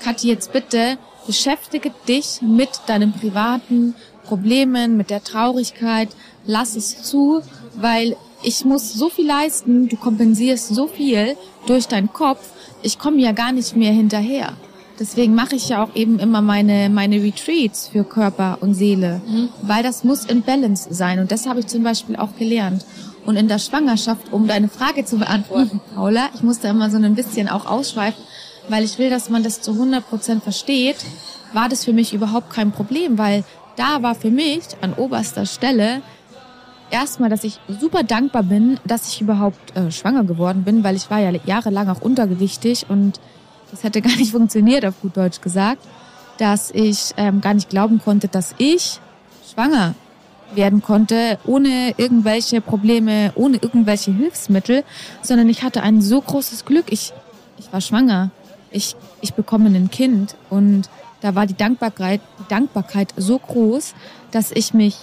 [0.04, 6.10] Kathi, jetzt bitte beschäftige dich mit deinen privaten Problemen, mit der Traurigkeit,
[6.46, 7.42] lass es zu,
[7.76, 12.50] weil ich muss so viel leisten, du kompensierst so viel durch deinen Kopf,
[12.82, 14.54] ich komme ja gar nicht mehr hinterher.
[15.00, 19.22] Deswegen mache ich ja auch eben immer meine, meine Retreats für Körper und Seele,
[19.64, 21.20] weil das muss in Balance sein.
[21.20, 22.86] Und das habe ich zum Beispiel auch gelernt.
[23.26, 27.16] Und in der Schwangerschaft, um deine Frage zu beantworten, Paula, ich musste immer so ein
[27.16, 28.22] bisschen auch ausschweifen,
[28.70, 30.98] weil ich will, dass man das zu 100 Prozent versteht,
[31.54, 33.44] war das für mich überhaupt kein Problem, weil
[33.78, 36.02] da war für mich an oberster Stelle
[36.94, 41.10] erstmal, dass ich super dankbar bin, dass ich überhaupt äh, schwanger geworden bin, weil ich
[41.10, 43.20] war ja jahrelang auch untergewichtig und
[43.72, 45.82] das hätte gar nicht funktioniert, auf gut Deutsch gesagt,
[46.38, 49.00] dass ich ähm, gar nicht glauben konnte, dass ich
[49.52, 49.96] schwanger
[50.54, 54.84] werden konnte, ohne irgendwelche Probleme, ohne irgendwelche Hilfsmittel,
[55.24, 56.86] sondern ich hatte ein so großes Glück.
[56.92, 57.12] Ich,
[57.58, 58.30] ich war schwanger.
[58.70, 60.90] Ich, ich bekomme ein Kind und
[61.22, 63.96] da war die Dankbarkeit, die Dankbarkeit so groß,
[64.32, 64.98] dass ich mich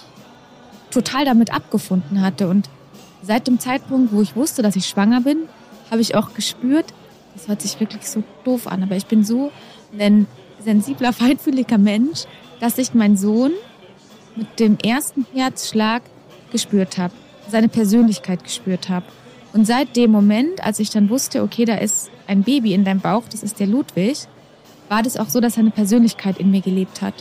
[0.91, 2.47] total damit abgefunden hatte.
[2.47, 2.69] Und
[3.21, 5.49] seit dem Zeitpunkt, wo ich wusste, dass ich schwanger bin,
[5.89, 6.85] habe ich auch gespürt,
[7.33, 9.51] das hört sich wirklich so doof an, aber ich bin so
[9.97, 10.27] ein
[10.63, 12.25] sensibler, feinfühliger Mensch,
[12.59, 13.51] dass ich meinen Sohn
[14.35, 16.03] mit dem ersten Herzschlag
[16.51, 17.13] gespürt habe,
[17.49, 19.05] seine Persönlichkeit gespürt habe.
[19.53, 23.01] Und seit dem Moment, als ich dann wusste, okay, da ist ein Baby in deinem
[23.01, 24.27] Bauch, das ist der Ludwig,
[24.87, 27.13] war das auch so, dass seine Persönlichkeit in mir gelebt hat.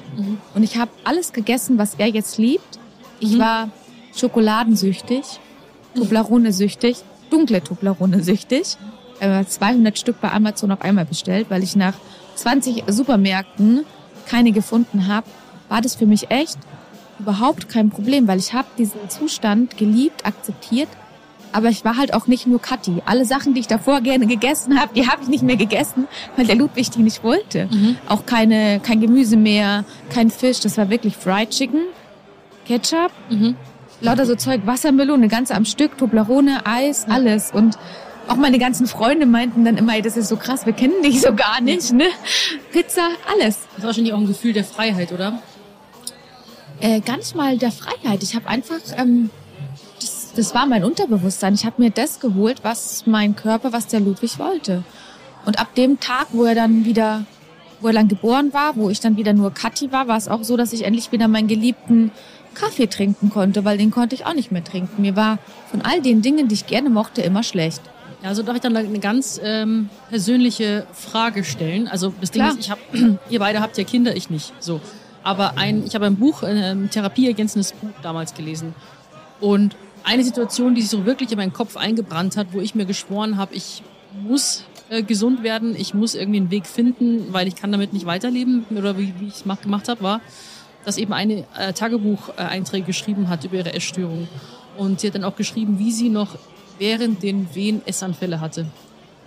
[0.54, 2.78] Und ich habe alles gegessen, was er jetzt liebt.
[3.20, 3.68] Ich war
[4.16, 5.24] schokoladensüchtig,
[5.94, 6.96] Toblerone-süchtig,
[7.30, 8.76] dunkle Toblerone-süchtig.
[9.20, 11.94] Äh, 200 Stück bei Amazon auf einmal bestellt, weil ich nach
[12.36, 13.84] 20 Supermärkten
[14.26, 15.26] keine gefunden habe,
[15.68, 16.58] war das für mich echt
[17.18, 20.88] überhaupt kein Problem, weil ich habe diesen Zustand geliebt, akzeptiert.
[21.52, 23.02] Aber ich war halt auch nicht nur Kathi.
[23.06, 26.06] Alle Sachen, die ich davor gerne gegessen habe, die habe ich nicht mehr gegessen,
[26.36, 27.68] weil der Ludwig die nicht wollte.
[28.08, 30.60] Auch keine, kein Gemüse mehr, kein Fisch.
[30.60, 31.80] Das war wirklich Fried Chicken,
[32.70, 33.10] Ketchup,
[34.00, 37.50] lauter so Zeug, Wassermelone, ganze am Stück, Toblerone, Eis, alles.
[37.50, 37.76] Und
[38.28, 41.20] auch meine ganzen Freunde meinten dann immer, ey, das ist so krass, wir kennen dich
[41.20, 42.04] so gar nicht, ne?
[42.70, 43.58] Pizza, alles.
[43.70, 45.42] Das ist wahrscheinlich auch ein Gefühl der Freiheit, oder?
[46.78, 48.22] Äh, gar nicht mal der Freiheit.
[48.22, 49.30] Ich habe einfach, ähm,
[50.00, 51.54] das, das war mein Unterbewusstsein.
[51.54, 54.84] Ich habe mir das geholt, was mein Körper, was der Ludwig wollte.
[55.44, 57.24] Und ab dem Tag, wo er dann wieder,
[57.80, 60.44] wo er dann geboren war, wo ich dann wieder nur Kathi war, war es auch
[60.44, 62.12] so, dass ich endlich wieder meinen geliebten
[62.54, 65.00] Kaffee trinken konnte, weil den konnte ich auch nicht mehr trinken.
[65.02, 65.38] Mir war
[65.70, 67.80] von all den Dingen, die ich gerne mochte, immer schlecht.
[68.22, 71.88] Ja, also darf ich dann eine ganz ähm, persönliche Frage stellen.
[71.88, 72.52] Also das Ding Klar.
[72.52, 72.80] ist, ich habe,
[73.30, 74.52] ihr beide habt ja Kinder, ich nicht.
[74.60, 74.80] So,
[75.22, 78.74] aber ein, ich habe ein Buch, ein therapieergänzendes Buch damals gelesen
[79.40, 82.84] und eine Situation, die sich so wirklich in meinen Kopf eingebrannt hat, wo ich mir
[82.86, 83.82] geschworen habe, ich
[84.22, 88.06] muss äh, gesund werden, ich muss irgendwie einen Weg finden, weil ich kann damit nicht
[88.06, 90.20] weiterleben oder wie, wie ich es mach- gemacht habe, war,
[90.84, 94.28] dass eben eine äh, Tagebucheinträge geschrieben hat über ihre Essstörung.
[94.76, 96.38] Und sie hat dann auch geschrieben, wie sie noch
[96.78, 98.66] während den Wehen Essanfälle hatte.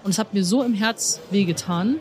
[0.04, 1.98] Und es hat mir so im Herz wehgetan,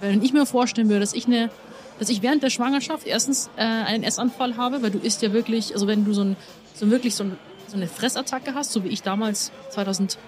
[0.00, 1.50] weil wenn ich mir vorstellen würde, dass ich eine,
[1.98, 5.72] dass ich während der Schwangerschaft erstens äh, einen Essanfall habe, weil du isst ja wirklich,
[5.74, 6.36] also wenn du so, ein,
[6.74, 7.38] so wirklich so, ein,
[7.68, 10.18] so eine Fressattacke hast, so wie ich damals 2018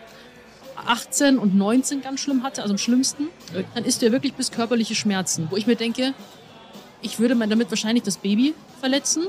[1.38, 3.28] und 19 ganz schlimm hatte, also am schlimmsten,
[3.74, 6.14] dann isst du ja wirklich bis körperliche Schmerzen, wo ich mir denke,
[7.02, 9.26] ich würde mir damit wahrscheinlich das Baby verletzen.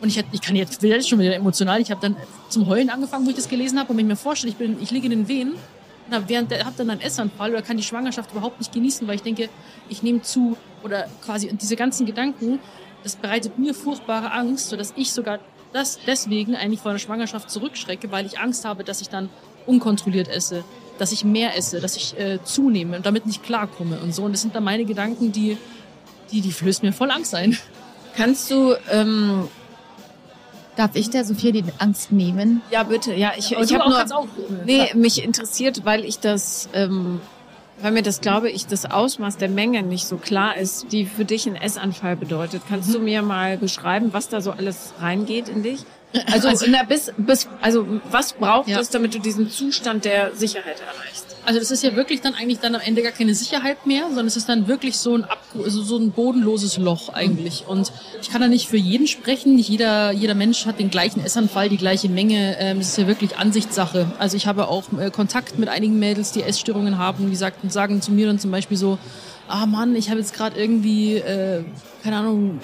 [0.00, 1.80] Und ich, ich kann jetzt, jetzt schon wieder emotional.
[1.80, 2.16] Ich habe dann
[2.48, 3.90] zum Heulen angefangen, wo ich das gelesen habe.
[3.90, 5.54] Und wenn ich mir vorstelle, ich, bin, ich liege in den Wehen,
[6.10, 9.48] der habe dann einen Essanfall oder kann die Schwangerschaft überhaupt nicht genießen, weil ich denke,
[9.88, 12.58] ich nehme zu oder quasi und diese ganzen Gedanken,
[13.02, 15.38] das bereitet mir furchtbare Angst, sodass ich sogar
[15.72, 19.30] das deswegen eigentlich vor einer Schwangerschaft zurückschrecke, weil ich Angst habe, dass ich dann
[19.66, 20.64] unkontrolliert esse,
[20.98, 24.24] dass ich mehr esse, dass ich äh, zunehme und damit nicht klarkomme und so.
[24.24, 25.56] Und das sind dann meine Gedanken, die,
[26.30, 27.56] die, die flößt mir voll Angst ein.
[28.16, 29.48] Kannst du, ähm,
[30.76, 32.62] Darf ich der Sophia die Angst nehmen?
[32.70, 34.26] ja bitte, ja, ich, ich habe auch nur, auch.
[34.64, 37.20] nee, mich interessiert, weil ich das, ähm,
[37.82, 41.26] weil mir das, glaube ich, das Ausmaß der Menge nicht so klar ist, die für
[41.26, 42.62] dich ein Essanfall bedeutet.
[42.68, 45.80] Kannst du mir mal beschreiben, was da so alles reingeht in dich?
[46.30, 48.80] Also, na, bis, bis, also was braucht Ja.
[48.80, 51.31] es, damit du diesen Zustand der Sicherheit erreichst?
[51.44, 54.26] Also das ist ja wirklich dann eigentlich dann am Ende gar keine Sicherheit mehr, sondern
[54.26, 57.64] es ist dann wirklich so ein, Ab also so ein bodenloses Loch eigentlich.
[57.66, 59.56] Und ich kann da nicht für jeden sprechen.
[59.56, 62.56] Nicht jeder, jeder Mensch hat den gleichen Essanfall, die gleiche Menge.
[62.58, 64.12] Ähm, das ist ja wirklich Ansichtssache.
[64.18, 68.00] Also ich habe auch äh, Kontakt mit einigen Mädels, die Essstörungen haben, die sagten, sagen
[68.02, 68.98] zu mir dann zum Beispiel so,
[69.48, 71.64] ah Mann, ich habe jetzt gerade irgendwie, äh,
[72.04, 72.60] keine Ahnung,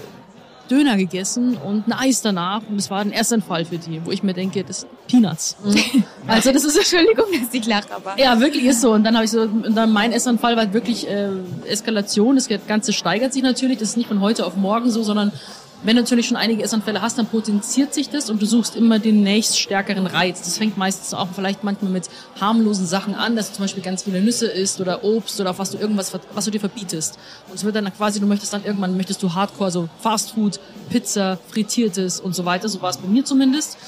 [0.71, 4.23] Döner gegessen und ein Eis danach und es war ein Essanfall für die, wo ich
[4.23, 5.57] mir denke, das sind Peanuts.
[6.27, 8.19] Also das ist Entschuldigung, dass ich lache, aber.
[8.21, 8.93] ja, wirklich ist so.
[8.93, 11.31] Und dann habe ich so, und dann mein Essanfall war halt wirklich äh,
[11.67, 12.35] Eskalation.
[12.35, 13.79] Das Ganze steigert sich natürlich.
[13.79, 15.33] Das ist nicht von heute auf morgen so, sondern
[15.83, 18.99] wenn du natürlich schon einige Essanfälle hast, dann potenziert sich das und du suchst immer
[18.99, 20.43] den nächst stärkeren Reiz.
[20.43, 22.09] Das fängt meistens auch vielleicht manchmal mit
[22.41, 25.59] harmlosen Sachen an, dass du zum Beispiel ganz viele Nüsse isst oder Obst oder auf
[25.59, 27.19] was du irgendwas, was du dir verbietest.
[27.49, 30.59] Und es wird dann quasi, du möchtest dann irgendwann, möchtest du Hardcore, so Fast Food,
[30.91, 32.69] Pizza, Frittiertes und so weiter.
[32.69, 33.79] So war es bei mir zumindest.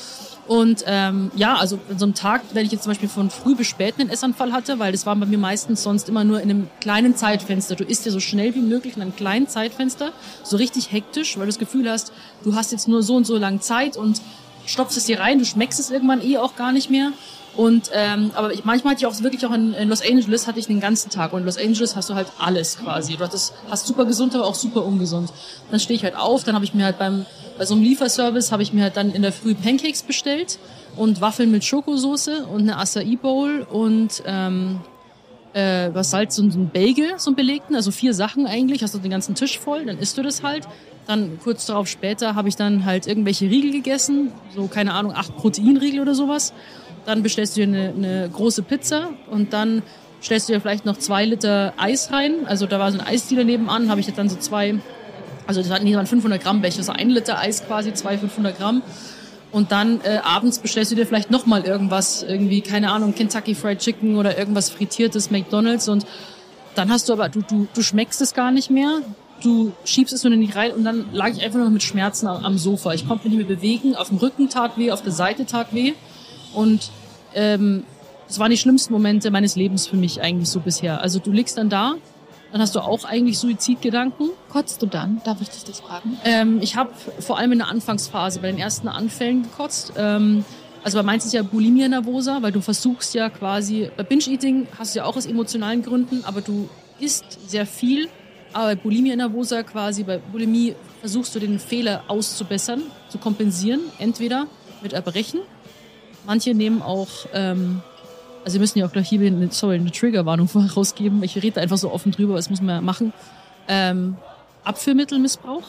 [0.50, 3.54] Und ähm, ja, also in so einem Tag, wenn ich jetzt zum Beispiel von früh
[3.54, 6.50] bis spät einen Essanfall hatte, weil das war bei mir meistens sonst immer nur in
[6.50, 7.76] einem kleinen Zeitfenster.
[7.76, 10.10] Du isst ja so schnell wie möglich in einem kleinen Zeitfenster,
[10.42, 13.36] so richtig hektisch, weil du das Gefühl hast, du hast jetzt nur so und so
[13.36, 14.22] lange Zeit und
[14.66, 17.12] stopfst es dir rein, du schmeckst es irgendwann eh auch gar nicht mehr.
[17.56, 20.58] Und ähm, aber ich, manchmal hatte ich auch wirklich auch in, in Los Angeles hatte
[20.58, 23.16] ich den ganzen Tag und in Los Angeles hast du halt alles quasi.
[23.16, 25.30] Du hattest, hast super gesund, aber auch super ungesund.
[25.70, 27.24] Dann stehe ich halt auf, dann habe ich mir halt beim
[27.60, 30.58] bei so einem Lieferservice habe ich mir halt dann in der Früh Pancakes bestellt
[30.96, 34.80] und Waffeln mit Schokosoße und eine Acai Bowl und ähm,
[35.52, 38.98] äh, was halt so ein Bagel, so ein belegten, also vier Sachen eigentlich, hast du
[38.98, 40.66] den ganzen Tisch voll, dann isst du das halt.
[41.06, 45.36] Dann kurz darauf später habe ich dann halt irgendwelche Riegel gegessen, so keine Ahnung, acht
[45.36, 46.54] Proteinriegel oder sowas.
[47.04, 49.82] Dann bestellst du dir eine, eine große Pizza und dann
[50.22, 52.46] stellst du dir vielleicht noch zwei Liter Eis rein.
[52.46, 54.76] Also da war so ein Eisdealer nebenan, habe ich dann so zwei
[55.50, 58.56] also das hatten die waren 500 Gramm Becher, so ein Liter Eis quasi, zwei 500
[58.56, 58.82] Gramm.
[59.50, 63.80] Und dann äh, abends bestellst du dir vielleicht nochmal irgendwas, irgendwie, keine Ahnung, Kentucky Fried
[63.80, 66.06] Chicken oder irgendwas frittiertes McDonalds und
[66.76, 69.00] dann hast du aber, du, du, du schmeckst es gar nicht mehr,
[69.42, 72.44] du schiebst es nur nicht rein und dann lag ich einfach nur mit Schmerzen am,
[72.44, 72.94] am Sofa.
[72.94, 75.74] Ich konnte mich nicht mehr bewegen, auf dem Rücken tat weh, auf der Seite tat
[75.74, 75.94] weh
[76.54, 76.90] und
[77.34, 77.82] ähm,
[78.36, 81.00] waren die schlimmsten Momente meines Lebens für mich eigentlich so bisher.
[81.00, 81.96] Also du liegst dann da
[82.52, 84.30] dann hast du auch eigentlich Suizidgedanken.
[84.48, 85.20] Kotzt du dann?
[85.24, 86.18] Darf ich dich das fragen?
[86.24, 89.92] Ähm, ich habe vor allem in der Anfangsphase, bei den ersten Anfällen gekotzt.
[89.96, 90.44] Ähm,
[90.82, 94.94] also bei meins ist ja Bulimia nervosa, weil du versuchst ja quasi, bei Binge-Eating hast
[94.94, 98.08] du ja auch aus emotionalen Gründen, aber du isst sehr viel.
[98.52, 104.46] Aber bei Bulimia nervosa quasi, bei Bulimie versuchst du den Fehler auszubessern, zu kompensieren, entweder
[104.82, 105.40] mit Erbrechen.
[106.26, 107.82] Manche nehmen auch ähm,
[108.44, 111.22] also wir müssen ja auch gleich hier eine, sorry, eine Triggerwarnung rausgeben.
[111.22, 113.12] Ich rede einfach so offen drüber, was muss man ja machen.
[113.68, 114.16] Ähm,
[114.64, 115.62] Abführmittelmissbrauch,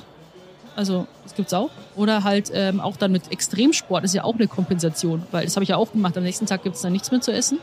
[0.75, 1.69] also das gibt's auch.
[1.95, 5.63] Oder halt ähm, auch dann mit Extremsport ist ja auch eine Kompensation, weil das habe
[5.63, 6.17] ich ja auch gemacht.
[6.17, 7.59] Am nächsten Tag gibt's dann nichts mehr zu essen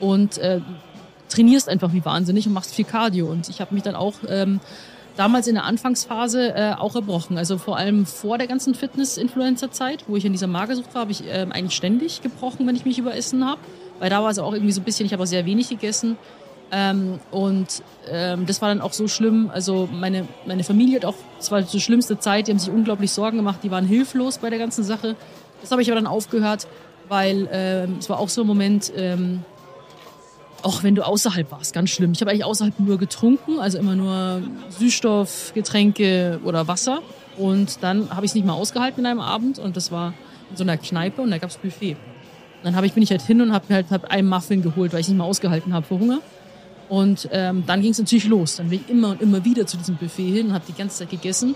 [0.00, 0.60] und äh,
[1.28, 3.26] trainierst einfach wie wahnsinnig und machst viel Cardio.
[3.26, 4.60] Und ich habe mich dann auch ähm,
[5.16, 7.38] damals in der Anfangsphase äh, auch erbrochen.
[7.38, 11.24] Also vor allem vor der ganzen Fitness-Influencer-Zeit, wo ich in dieser Magersucht war, habe ich
[11.28, 13.60] ähm, eigentlich ständig gebrochen, wenn ich mich überessen habe.
[13.98, 16.16] Weil da war es auch irgendwie so ein bisschen, ich habe auch sehr wenig gegessen.
[16.70, 19.50] Ähm, und ähm, das war dann auch so schlimm.
[19.52, 23.10] Also meine, meine Familie hat auch, es war die schlimmste Zeit, die haben sich unglaublich
[23.10, 25.16] Sorgen gemacht, die waren hilflos bei der ganzen Sache.
[25.60, 26.68] Das habe ich aber dann aufgehört,
[27.08, 29.44] weil ähm, es war auch so ein Moment, ähm,
[30.62, 32.12] auch wenn du außerhalb warst, ganz schlimm.
[32.12, 37.00] Ich habe eigentlich außerhalb nur getrunken, also immer nur Süßstoff, Getränke oder Wasser.
[37.36, 40.12] Und dann habe ich es nicht mal ausgehalten in einem Abend und das war
[40.50, 41.96] in so einer Kneipe und da gab's Buffet
[42.62, 44.92] dann hab ich, bin ich halt hin und habe mir halt hab einen Muffin geholt,
[44.92, 46.20] weil ich nicht mehr ausgehalten habe vor Hunger.
[46.88, 48.56] Und ähm, dann ging es natürlich los.
[48.56, 50.98] Dann bin ich immer und immer wieder zu diesem Buffet hin und habe die ganze
[50.98, 51.54] Zeit gegessen.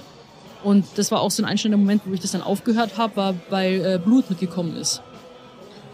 [0.62, 3.34] Und das war auch so ein einstellender Moment, wo ich das dann aufgehört habe, war,
[3.50, 5.02] weil äh, Blut mitgekommen ist.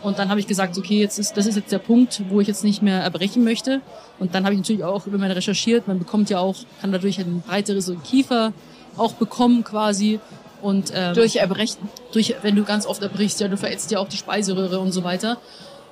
[0.02, 2.46] Und dann habe ich gesagt, okay, jetzt ist, das ist jetzt der Punkt, wo ich
[2.46, 3.80] jetzt nicht mehr erbrechen möchte.
[4.18, 5.88] Und dann habe ich natürlich auch über meine recherchiert.
[5.88, 8.52] Man bekommt ja auch, kann dadurch ein breiteres Kiefer
[8.96, 10.20] auch bekommen quasi.
[10.62, 11.88] Und, ähm, durch Erbrechen?
[12.12, 15.04] Durch, wenn du ganz oft erbrichst, ja, du verätzt ja auch die Speiseröhre und so
[15.04, 15.38] weiter.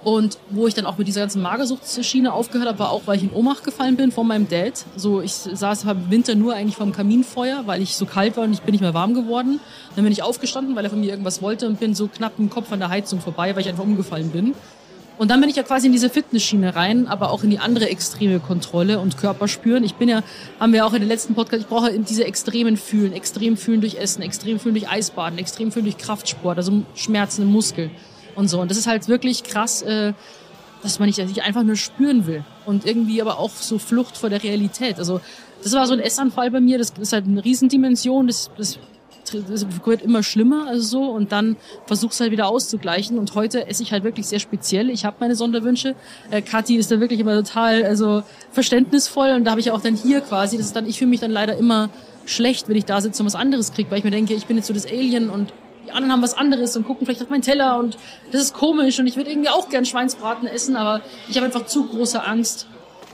[0.05, 3.25] Und wo ich dann auch mit dieser ganzen Magersuchtsschiene aufgehört habe, war auch, weil ich
[3.25, 4.85] in Ohnmacht gefallen bin von meinem Dad.
[4.95, 8.53] So, ich saß im Winter nur eigentlich vom Kaminfeuer, weil ich so kalt war und
[8.53, 9.59] ich bin nicht mehr warm geworden.
[9.97, 12.51] Dann bin ich aufgestanden, weil er von mir irgendwas wollte und bin so knapp im
[12.51, 14.55] Kopf an der Heizung vorbei, weil ich einfach umgefallen bin.
[15.19, 17.89] Und dann bin ich ja quasi in diese Fitnessschiene rein, aber auch in die andere
[17.89, 19.83] extreme Kontrolle und Körperspüren.
[19.83, 20.23] Ich bin ja,
[20.61, 23.97] haben wir auch in den letzten Podcast, ich brauche diese extremen Fühlen, extrem fühlen durch
[23.97, 27.91] Essen, extrem fühlen durch Eisbaden, extrem fühlen durch Kraftsport, also Schmerzen im Muskel
[28.35, 28.61] und so.
[28.61, 30.13] Und das ist halt wirklich krass, äh,
[30.83, 32.45] dass man nicht, einfach nur spüren will.
[32.67, 34.99] Und irgendwie aber auch so Flucht vor der Realität.
[34.99, 35.21] Also
[35.63, 38.79] das war so ein Essanfall bei mir, das ist halt eine Riesendimension, das, das
[39.33, 43.19] wird immer schlimmer, also so, und dann versuchst halt wieder auszugleichen.
[43.19, 44.91] Und heute esse ich halt wirklich sehr speziell.
[44.91, 45.95] Ich habe meine Sonderwünsche.
[46.31, 49.31] Äh, Kathi ist da wirklich immer total, also verständnisvoll.
[49.31, 51.31] Und da habe ich auch dann hier quasi, das ist dann, ich fühle mich dann
[51.31, 51.91] leider immer
[52.27, 54.57] schlecht, wenn ich da sitze und was anderes kriege, weil ich mir denke, ich bin
[54.57, 55.53] jetzt so das Alien und
[55.87, 57.97] die anderen haben was anderes und gucken vielleicht auf meinen Teller und
[58.33, 61.67] das ist komisch und ich würde irgendwie auch gern Schweinsbraten essen, aber ich habe einfach
[61.67, 62.67] zu große Angst,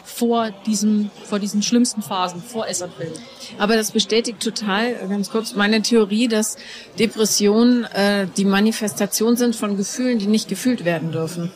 [0.04, 3.12] vor diesem, vor diesen schlimmsten Phasen, vor Essanfällen.
[3.58, 6.56] Aber das bestätigt total, ganz kurz, meine Theorie, dass
[6.98, 11.50] Depressionen äh, die Manifestation sind von Gefühlen, die nicht gefühlt werden dürfen.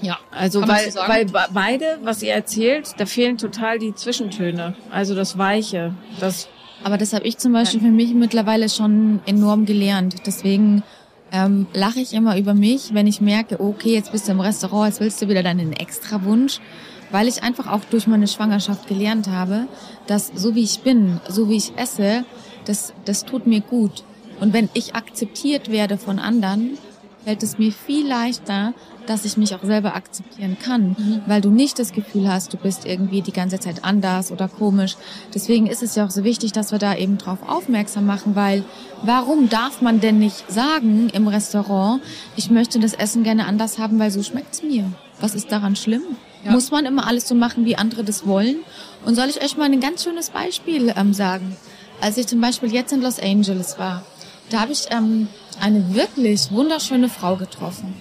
[0.00, 4.76] Ja, Also weil, so weil be- beide, was ihr erzählt, da fehlen total die Zwischentöne.
[4.90, 6.48] Also das Weiche, das
[6.84, 10.14] Aber das habe ich zum Beispiel für mich mittlerweile schon enorm gelernt.
[10.24, 10.84] Deswegen
[11.32, 14.86] ähm, lache ich immer über mich, wenn ich merke, okay, jetzt bist du im Restaurant,
[14.88, 16.60] jetzt willst du wieder deinen Extrawunsch,
[17.10, 19.66] weil ich einfach auch durch meine Schwangerschaft gelernt habe,
[20.06, 22.24] dass so wie ich bin, so wie ich esse,
[22.64, 24.04] das, das tut mir gut.
[24.40, 26.78] Und wenn ich akzeptiert werde von anderen,
[27.24, 28.72] fällt es mir viel leichter,
[29.06, 32.84] dass ich mich auch selber akzeptieren kann, weil du nicht das Gefühl hast, du bist
[32.84, 34.96] irgendwie die ganze Zeit anders oder komisch.
[35.34, 38.64] Deswegen ist es ja auch so wichtig, dass wir da eben drauf aufmerksam machen, weil
[39.02, 42.02] warum darf man denn nicht sagen im Restaurant,
[42.36, 44.92] ich möchte das Essen gerne anders haben, weil so schmeckt's mir.
[45.20, 46.02] Was ist daran schlimm?
[46.48, 46.54] Ja.
[46.54, 48.56] Muss man immer alles so machen, wie andere das wollen?
[49.04, 51.56] Und soll ich euch mal ein ganz schönes Beispiel ähm, sagen?
[52.00, 54.02] Als ich zum Beispiel jetzt in Los Angeles war,
[54.50, 55.28] da habe ich ähm,
[55.60, 57.94] eine wirklich wunderschöne Frau getroffen.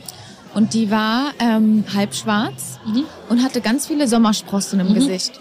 [0.54, 2.80] Und die war ähm, halb schwarz
[3.30, 5.40] und hatte ganz viele Sommersprossen im Gesicht.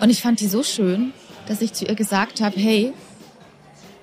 [0.00, 1.12] Und ich fand die so schön,
[1.46, 2.92] dass ich zu ihr gesagt habe, hey,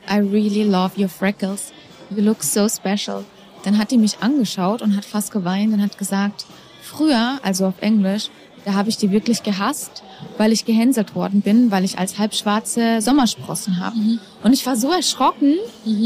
[0.09, 1.71] I really love your freckles.
[2.09, 3.23] You look so special.
[3.63, 6.45] Dann hat die mich angeschaut und hat fast geweint und hat gesagt,
[6.81, 8.29] früher, also auf Englisch,
[8.69, 10.03] da habe ich die wirklich gehasst,
[10.37, 13.95] weil ich gehänselt worden bin, weil ich als halbschwarze Sommersprossen habe.
[14.43, 15.55] Und ich war so erschrocken,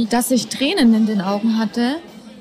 [0.09, 1.97] dass ich Tränen in den Augen hatte.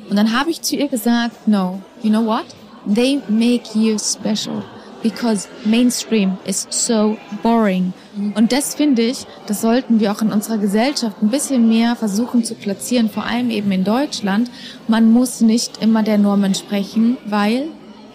[0.09, 2.45] Und dann habe ich zu ihr gesagt, no, you know what?
[2.87, 4.63] They make you special
[5.03, 7.93] because mainstream is so boring.
[8.37, 12.45] Und das finde ich, das sollten wir auch in unserer Gesellschaft ein bisschen mehr versuchen
[12.45, 14.51] zu platzieren, vor allem eben in Deutschland.
[14.87, 17.69] Man muss nicht immer der Norm entsprechen, weil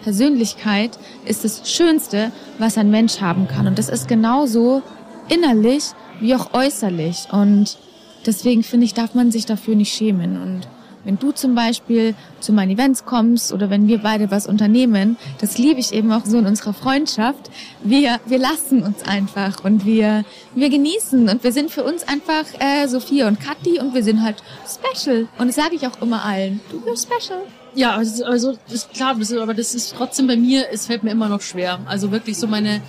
[0.08, 3.66] Persönlichkeit ist das Schönste, was ein Mensch haben kann.
[3.66, 4.80] Und das ist genauso
[5.28, 5.84] innerlich
[6.18, 7.28] wie auch äußerlich.
[7.30, 7.76] Und
[8.24, 10.40] deswegen finde ich, darf man sich dafür nicht schämen.
[10.40, 10.66] Und
[11.04, 15.58] wenn du zum Beispiel zu meinen Events kommst oder wenn wir beide was unternehmen, das
[15.58, 17.50] liebe ich eben auch so in unserer Freundschaft.
[17.84, 22.46] Wir, wir lassen uns einfach und wir, wir genießen und wir sind für uns einfach
[22.60, 25.28] äh, Sophia und Kathi und wir sind halt special.
[25.36, 26.60] Und das sage ich auch immer allen.
[26.70, 27.42] Du bist special.
[27.74, 31.02] Ja, also, also ist klar, das ist, aber das ist trotzdem bei mir, es fällt
[31.02, 31.80] mir immer noch schwer.
[31.86, 32.80] Also wirklich so meine,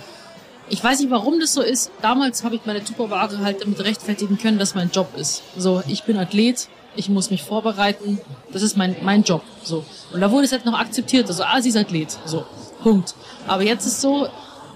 [0.68, 1.90] ich weiß nicht, warum das so ist.
[2.02, 5.42] Damals habe ich meine Tupperware halt damit rechtfertigen können, dass mein Job ist.
[5.56, 8.20] So, ich bin Athlet, ich muss mich vorbereiten,
[8.52, 9.42] das ist mein, mein Job.
[9.62, 9.84] So.
[10.12, 12.16] Und da wurde es halt noch akzeptiert, also, ah, sie ist Athlet.
[12.24, 12.44] So,
[12.82, 13.14] Punkt.
[13.46, 14.28] Aber jetzt ist so,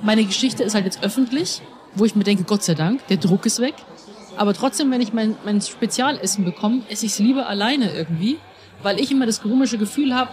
[0.03, 1.62] meine Geschichte ist halt jetzt öffentlich,
[1.95, 3.75] wo ich mir denke, Gott sei Dank, der Druck ist weg.
[4.37, 8.38] Aber trotzdem, wenn ich mein, mein Spezialessen bekomme, esse ich es lieber alleine irgendwie,
[8.85, 10.31] weil ich immer das komische Gefühl habe,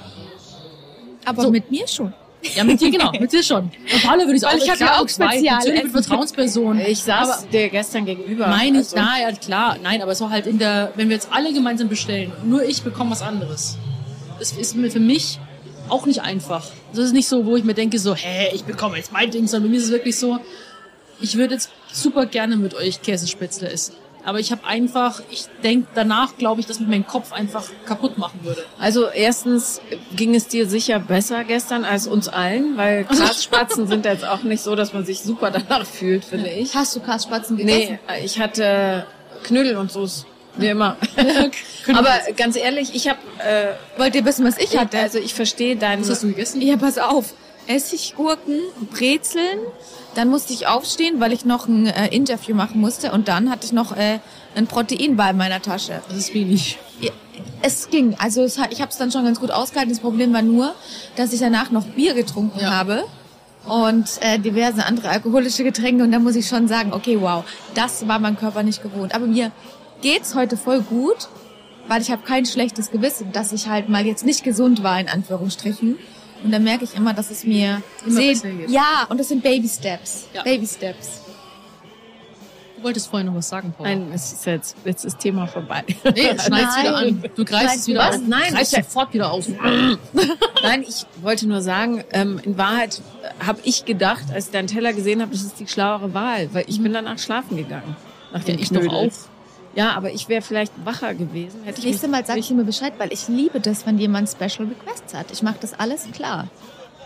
[1.25, 1.51] Aber So.
[1.51, 2.13] mit mir schon.
[2.55, 3.65] ja, mit dir genau, mit dir schon.
[3.93, 6.79] Und Paula würde ich auch ich hab klar, ja auch Spezial- Natürlich mit Vertrauensperson.
[6.79, 8.47] ich saß aber dir gestern gegenüber.
[8.47, 11.29] meine ich, Also, na ja, klar, nein, aber so halt in der, wenn wir jetzt
[11.31, 13.77] alle gemeinsam bestellen, nur ich bekomme was anderes.
[14.39, 15.39] Das ist mir für mich
[15.89, 16.65] auch nicht einfach.
[16.93, 19.45] Das ist nicht so, wo ich mir denke so, hä, ich bekomme jetzt mein Ding,
[19.47, 20.39] sondern bei mir ist es wirklich so,
[21.21, 23.93] ich würde jetzt super gerne mit euch Käsespätzle essen.
[24.23, 28.17] Aber ich habe einfach, ich denke danach, glaube ich, dass mich mein Kopf einfach kaputt
[28.17, 28.63] machen würde.
[28.79, 29.81] Also erstens
[30.15, 34.61] ging es dir sicher besser gestern als uns allen, weil Glasspatzen sind jetzt auch nicht
[34.61, 36.75] so, dass man sich super danach fühlt, finde ich.
[36.75, 37.99] Hast du Kassspatzen gegessen?
[38.07, 39.05] Nee, ich hatte
[39.43, 40.25] Knödel und Soße.
[40.57, 40.97] Wie immer.
[41.93, 44.99] Aber ganz ehrlich, ich habe, äh, Wollt ihr wissen, was ich hatte?
[44.99, 46.01] also ich verstehe deinen.
[46.01, 46.61] Was hast du gegessen?
[46.61, 47.33] Ja, pass auf.
[47.67, 48.59] Essiggurken,
[48.91, 49.59] Brezeln.
[50.15, 53.11] Dann musste ich aufstehen, weil ich noch ein äh, Interview machen musste.
[53.11, 54.19] Und dann hatte ich noch äh,
[54.55, 56.01] ein Proteinbar in meiner Tasche.
[56.09, 56.77] Das ist wenig.
[56.99, 57.11] Ja,
[57.61, 58.15] es ging.
[58.19, 59.93] Also es, ich habe es dann schon ganz gut ausgehalten.
[59.93, 60.75] Das Problem war nur,
[61.15, 62.71] dass ich danach noch Bier getrunken Ja.
[62.71, 63.05] habe.
[63.65, 66.03] Und äh, diverse andere alkoholische Getränke.
[66.03, 67.43] Und da muss ich schon sagen, okay, wow,
[67.75, 69.13] das war mein Körper nicht gewohnt.
[69.15, 69.51] Aber mir
[70.01, 71.29] geht's heute voll gut,
[71.87, 75.07] weil ich habe kein schlechtes Gewissen, dass ich halt mal jetzt nicht gesund war, in
[75.07, 75.97] Anführungsstrichen.
[76.43, 78.21] Und dann merke ich immer, dass es mir Immer.
[78.67, 80.27] Ja, und das sind Baby Steps.
[80.33, 80.43] Ja.
[80.43, 81.21] Baby Steps.
[82.77, 83.89] Du wolltest vorhin noch was sagen, Paula.
[83.91, 85.83] Nein, es ist jetzt, jetzt ist Thema vorbei.
[86.03, 87.23] Nee, schneid's wieder an.
[87.35, 88.15] Du greifst es wieder Was?
[88.15, 88.21] auf.
[88.27, 89.47] Nein, greifst ich- sofort wieder auf.
[90.63, 92.99] Nein, ich wollte nur sagen, ähm, in Wahrheit
[93.45, 96.63] habe ich gedacht, als ich deinen Teller gesehen habe, das ist die schlauere Wahl, weil
[96.67, 97.95] ich bin danach schlafen gegangen.
[98.33, 98.89] Nach Ja, dem ich doch Knödel.
[99.09, 99.11] auch.
[99.73, 101.59] Ja, aber ich wäre vielleicht wacher gewesen.
[101.63, 104.29] Hätte Das ich nächste Mal sagst du mir Bescheid, weil ich liebe das, wenn jemand
[104.29, 105.31] Special Requests hat.
[105.31, 106.47] Ich mache das alles klar.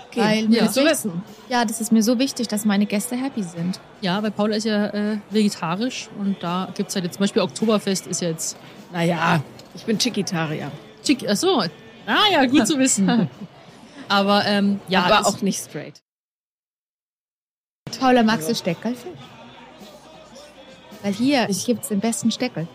[0.08, 0.62] Okay, Weil ja.
[0.63, 1.23] willst du wich- wissen?
[1.49, 3.80] Ja, das ist mir so wichtig, dass meine Gäste happy sind.
[4.01, 8.08] Ja, weil Paula ist ja äh, vegetarisch und da gibt's halt jetzt zum Beispiel Oktoberfest
[8.08, 8.58] ist jetzt
[8.93, 9.43] Naja,
[9.75, 10.71] ich bin Chickitarier.
[11.04, 11.25] Chick.
[11.30, 11.60] Ach so.
[12.08, 13.30] Ah ja, gut zu wissen.
[14.07, 15.99] Aber ähm, ja, aber auch nicht straight.
[17.99, 19.14] Paula, magst du Steckerlfisch?
[21.06, 22.68] Weil hier gibt's den besten Steckel.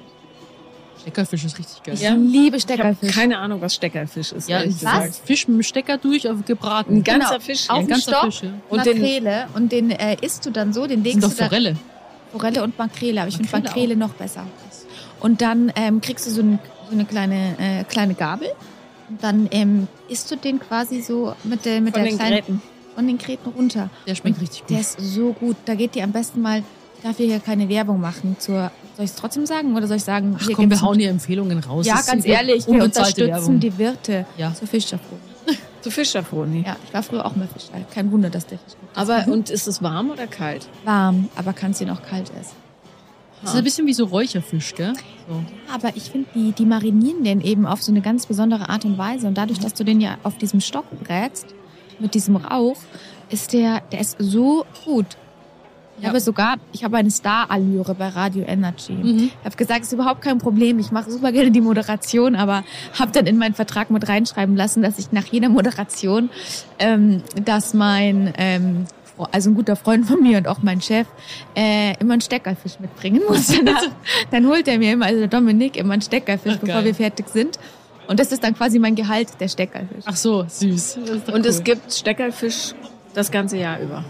[1.00, 1.96] Steckerfisch ist richtig geil.
[1.98, 2.12] Ja.
[2.12, 3.14] Ich liebe Ich habe Steckerfisch.
[3.14, 4.48] keine Ahnung, was Steckerfisch ist.
[4.48, 4.66] Ja, was?
[4.66, 5.20] gesagt.
[5.24, 6.96] Fisch mit dem Stecker durch, auf gebraten.
[6.96, 7.40] Ein ganzer Genau.
[7.40, 7.68] Fisch.
[7.70, 8.50] Auf ein dem ganzer Stock, Fisch, ja.
[8.68, 11.46] Und den- Makrele und den äh, isst du dann so, den Das sind legst doch
[11.46, 11.76] Forelle.
[12.32, 14.46] Forelle und Makrele, aber ich finde Makrele noch besser.
[15.20, 16.58] Und dann ähm, kriegst du so, ein,
[16.88, 18.48] so eine kleine äh, kleine Gabel
[19.08, 22.34] und dann ähm, isst du den quasi so mit der mit Von der den kleinen
[22.36, 22.62] Gräten.
[22.94, 23.90] von den Gräten runter.
[24.06, 24.70] Der schmeckt richtig gut.
[24.70, 25.56] Der ist so gut.
[25.64, 26.62] Da geht dir am besten mal.
[27.02, 28.36] Ich darf hier keine Werbung machen.
[28.38, 30.36] Zur, soll ich es trotzdem sagen oder soll ich sagen?
[30.38, 31.86] Ach hier komm, wir hauen hier Empfehlungen raus.
[31.86, 33.60] Ja, Das ganz ehrlich, wir unterstützen Werbung.
[33.60, 34.52] die Wirte Ja.
[34.52, 35.18] zur Fischschaffung.
[35.80, 36.62] Zu Fischerfroni.
[36.66, 37.72] Ja, ich war früher auch mal Fischer.
[37.94, 38.98] Kein Wunder, dass der Fisch gut ist.
[38.98, 40.68] Aber und ist es warm oder kalt?
[40.84, 42.54] warm, aber kannst ihn auch kalt essen.
[43.40, 44.92] Das ist ein bisschen wie so Räucherfisch, gell?
[45.26, 45.42] So.
[45.72, 48.98] Aber ich finde, die, die marinieren den eben auf so eine ganz besondere Art und
[48.98, 49.26] Weise.
[49.26, 51.46] Und dadurch, dass du den ja auf diesem Stock brätst,
[51.98, 52.76] mit diesem Rauch,
[53.30, 55.06] ist der, der ist so gut.
[56.00, 56.08] Ich Ja.
[56.08, 58.92] habe sogar, ich habe eine Star-Allüre bei Radio Energy.
[58.94, 59.30] Mhm.
[59.38, 60.78] Ich habe gesagt, es ist überhaupt kein Problem.
[60.78, 62.64] Ich mache super gerne die Moderation, aber
[62.98, 66.30] habe dann in meinen Vertrag mit reinschreiben lassen, dass ich nach jeder Moderation,
[66.78, 68.86] ähm, dass mein, ähm,
[69.30, 71.06] also ein guter Freund von mir und auch mein Chef,
[71.54, 73.48] äh, immer einen Steckerfisch mitbringen muss.
[73.62, 73.76] Dann,
[74.30, 76.84] dann holt er mir immer, also der Dominik, immer einen Steckerfisch, Ach, bevor geil.
[76.86, 77.58] wir fertig sind.
[78.08, 80.04] Und das ist dann quasi mein Gehalt, der Steckerfisch.
[80.06, 80.96] Ach so, süß.
[80.96, 81.46] Und cool.
[81.46, 82.72] es gibt Steckerfisch
[83.14, 84.02] das ganze Jahr über.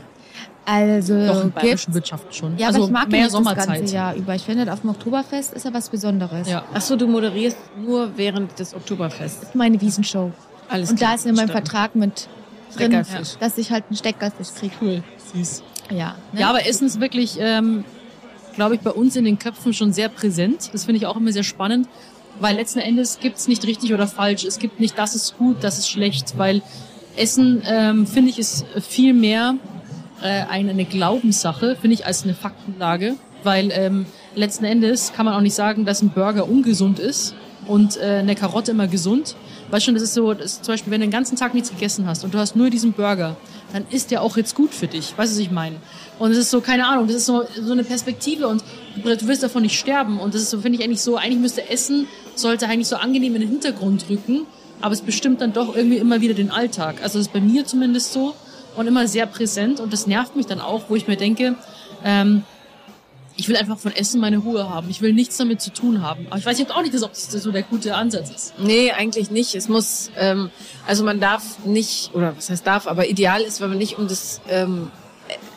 [0.64, 2.56] Also doch in gibt, bayerischen Wirtschaft schon.
[2.58, 3.78] ja, also aber ich mag mehr das Sommerzeit.
[3.78, 4.34] ganze Jahr über.
[4.34, 6.48] Ich finde, auf dem Oktoberfest ist er was Besonderes.
[6.48, 6.64] Ja.
[6.72, 9.40] Ach so, du moderierst nur während des Oktoberfests.
[9.40, 10.30] Das ist meine Wiesenshow.
[10.68, 11.48] Alles Und klar, da ist in meinem.
[11.48, 12.28] Vertrag mit
[12.76, 13.36] drin, Steckerfisch.
[13.40, 14.74] dass ich halt einen Steckerfisch kriege.
[14.80, 15.02] Cool,
[15.32, 15.62] süß.
[15.90, 16.40] Ja, ne?
[16.40, 17.84] Ja, aber Essen ist wirklich, ähm,
[18.54, 20.70] glaube ich, bei uns in den Köpfen schon sehr präsent.
[20.72, 21.88] Das finde ich auch immer sehr spannend,
[22.38, 24.44] weil letzten Endes gibt's nicht richtig oder falsch.
[24.44, 26.62] Es gibt nicht, das ist gut, das ist schlecht, weil
[27.16, 29.54] Essen, ähm, finde ich, ist viel mehr
[30.22, 35.34] äh, eine, eine Glaubenssache, finde ich, als eine Faktenlage, weil ähm, letzten Endes kann man
[35.34, 37.34] auch nicht sagen, dass ein Burger ungesund ist
[37.66, 39.36] und äh, eine Karotte immer gesund.
[39.70, 41.70] Weißt schon, das ist so, das ist zum Beispiel, wenn du den ganzen Tag nichts
[41.70, 43.36] gegessen hast und du hast nur diesen Burger,
[43.72, 45.16] dann ist der auch jetzt gut für dich.
[45.16, 45.76] Weißt du, was ich meine?
[46.18, 48.64] Und es ist so, keine Ahnung, das ist so, so eine Perspektive und
[49.04, 50.18] du wirst davon nicht sterben.
[50.18, 53.36] Und das ist so, finde ich eigentlich so, eigentlich müsste Essen, sollte eigentlich so angenehm
[53.36, 54.46] in den Hintergrund rücken,
[54.80, 56.96] aber es bestimmt dann doch irgendwie immer wieder den Alltag.
[57.02, 58.34] Also das ist bei mir zumindest so
[58.76, 61.56] und immer sehr präsent und das nervt mich dann auch, wo ich mir denke,
[62.04, 62.44] ähm,
[63.36, 64.90] ich will einfach von Essen meine Ruhe haben.
[64.90, 66.26] Ich will nichts damit zu tun haben.
[66.28, 68.58] Aber ich weiß jetzt auch nicht, ob das so der gute Ansatz ist.
[68.58, 69.54] Nee, eigentlich nicht.
[69.54, 70.50] Es muss, ähm,
[70.86, 74.08] also man darf nicht, oder was heißt darf, aber ideal ist, wenn man nicht um
[74.08, 74.90] des ähm,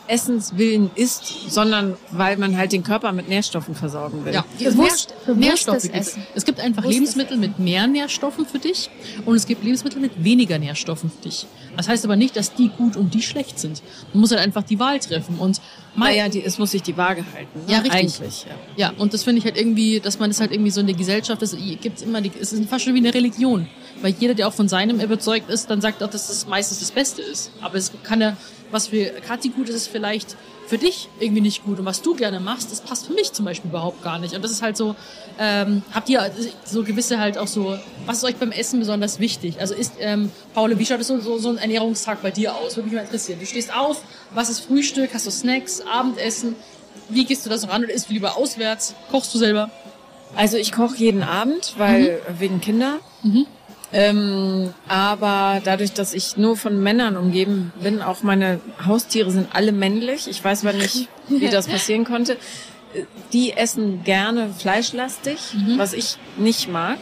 [0.08, 4.34] Essens willen isst, sondern weil man halt den Körper mit Nährstoffen versorgen will.
[4.34, 6.08] Ja, Bewusst- bewusstes Nährstoffe gibt es.
[6.08, 6.26] Essen.
[6.34, 8.90] Es gibt einfach Bewusstes Lebensmittel mit mehr Nährstoffen für dich
[9.24, 11.46] und es gibt Lebensmittel mit weniger Nährstoffen für dich.
[11.76, 13.82] Das heißt aber nicht, dass die gut und die schlecht sind.
[14.12, 15.60] Man muss halt einfach die Wahl treffen und
[15.96, 17.60] Naja, die, es muss sich die Waage halten.
[17.66, 17.72] Ne?
[17.72, 18.20] Ja, richtig.
[18.20, 18.46] Eigentlich,
[18.76, 18.88] ja.
[18.90, 20.96] Ja, und das finde ich halt irgendwie, dass man das halt irgendwie so in der
[20.96, 23.68] Gesellschaft, das gibt's immer, die, es ist fast schon wie eine Religion.
[24.02, 26.90] Weil jeder, der auch von seinem überzeugt ist, dann sagt auch, dass das meistens das
[26.90, 27.52] Beste ist.
[27.60, 28.36] Aber es kann ja,
[28.74, 31.78] was für Kathi gut ist, ist vielleicht für dich irgendwie nicht gut.
[31.78, 34.34] Und was du gerne machst, das passt für mich zum Beispiel überhaupt gar nicht.
[34.34, 34.96] Und das ist halt so,
[35.38, 36.30] ähm, habt ihr
[36.64, 39.60] so gewisse halt auch so, was ist euch beim Essen besonders wichtig?
[39.60, 42.76] Also ist, ähm, Paule, wie schaut es so, so, so ein Ernährungstag bei dir aus?
[42.76, 43.38] Würde mich mal interessieren.
[43.40, 44.02] Du stehst auf,
[44.34, 46.56] was ist Frühstück, hast du Snacks, Abendessen?
[47.08, 48.94] Wie gehst du da so ran oder isst du lieber auswärts?
[49.10, 49.70] Kochst du selber?
[50.36, 52.98] Also ich koche jeden Abend, weil wegen Kinder.
[53.22, 53.46] Mhm.
[53.96, 59.70] Ähm, aber dadurch, dass ich nur von Männern umgeben bin, auch meine Haustiere sind alle
[59.70, 60.26] männlich.
[60.26, 62.36] Ich weiß aber nicht, wie das passieren konnte.
[63.32, 65.38] Die essen gerne fleischlastig,
[65.76, 66.98] was ich nicht mag.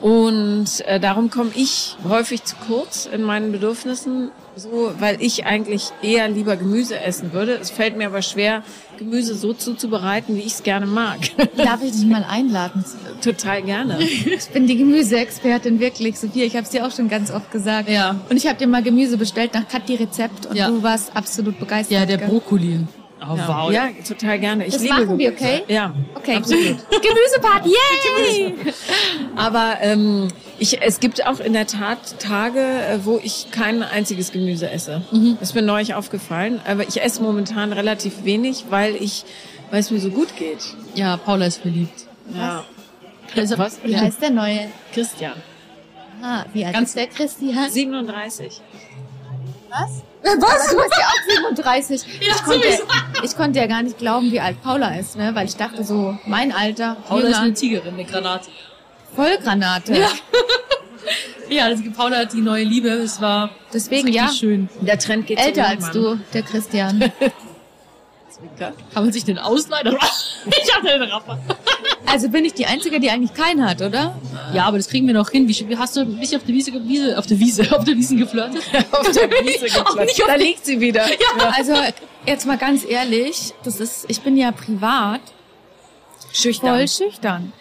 [0.00, 5.90] Und äh, darum komme ich häufig zu kurz in meinen Bedürfnissen, so, weil ich eigentlich
[6.02, 7.54] eher lieber Gemüse essen würde.
[7.54, 8.62] Es fällt mir aber schwer,
[9.00, 11.18] Gemüse so zuzubereiten, wie ich es gerne mag.
[11.56, 12.84] Darf ich dich mal einladen?
[13.24, 13.98] Total gerne.
[14.02, 16.44] Ich bin die Gemüseexpertin, wirklich, Sophia.
[16.44, 17.88] Ich habe es dir auch schon ganz oft gesagt.
[17.88, 18.16] Ja.
[18.28, 20.68] Und ich habe dir mal Gemüse bestellt nach Kathi Rezept und Ja.
[20.68, 21.98] du warst absolut begeistert.
[21.98, 22.28] Ja, der gell?
[22.28, 22.80] Brokkoli.
[23.22, 23.72] Oh, Ja, wow.
[23.72, 24.66] ja, total gerne.
[24.66, 25.62] Ich Das liebe machen wir, okay?
[25.68, 26.76] Ja, Okay, absolut.
[26.90, 28.54] Gemüseparty, yay!
[29.36, 30.28] Aber ähm,
[30.60, 35.02] ich, es gibt auch in der Tat Tage, äh, wo ich kein einziges Gemüse esse.
[35.10, 35.38] Mhm.
[35.40, 36.60] Das ist mir neulich aufgefallen.
[36.66, 39.24] Aber ich esse momentan relativ wenig, weil ich,
[39.70, 40.58] weil es mir so gut geht.
[40.94, 42.06] Ja, Paula ist verliebt.
[42.34, 42.64] Ja.
[43.34, 43.78] Also, Was?
[43.82, 44.68] Wie heißt der neue?
[44.92, 45.32] Christian.
[46.22, 47.70] Ah, wie alt Ganz- ist der Christian?
[47.70, 48.60] 37.
[49.70, 50.02] Was?
[50.22, 50.70] Was?
[50.70, 52.02] Du bist ja auch 37.
[52.20, 52.68] ich, konnte,
[53.22, 55.34] ich konnte ja gar nicht glauben, wie alt Paula ist, ne?
[55.34, 58.50] weil ich dachte so, mein Alter, Paula ist eine jünger, Tigerin, eine Granate.
[59.14, 60.06] Vollgranate.
[61.48, 62.88] Ja, das, Paula hat die neue Liebe.
[62.88, 64.68] Es war Deswegen, ja, schön.
[64.80, 67.12] Der Trend geht älter als du, der Christian.
[68.58, 69.96] Kann man sich den ausleihen?
[70.46, 71.38] ich hatte den Rapper.
[72.06, 74.18] Also bin ich die Einzige, die eigentlich keinen hat, oder?
[74.54, 75.46] Ja, aber das kriegen wir noch hin.
[75.46, 78.62] Wie, hast du bisschen auf der Wiese, Wiese auf der Wiese, auf der Wiese geflirtet?
[78.90, 81.04] Auf der Wiese auf Da liegt sie wieder.
[81.56, 81.74] Also
[82.26, 85.20] jetzt mal ganz ehrlich, das ist, ich bin ja privat
[86.32, 86.76] Schüchtern.
[86.76, 87.52] voll schüchtern.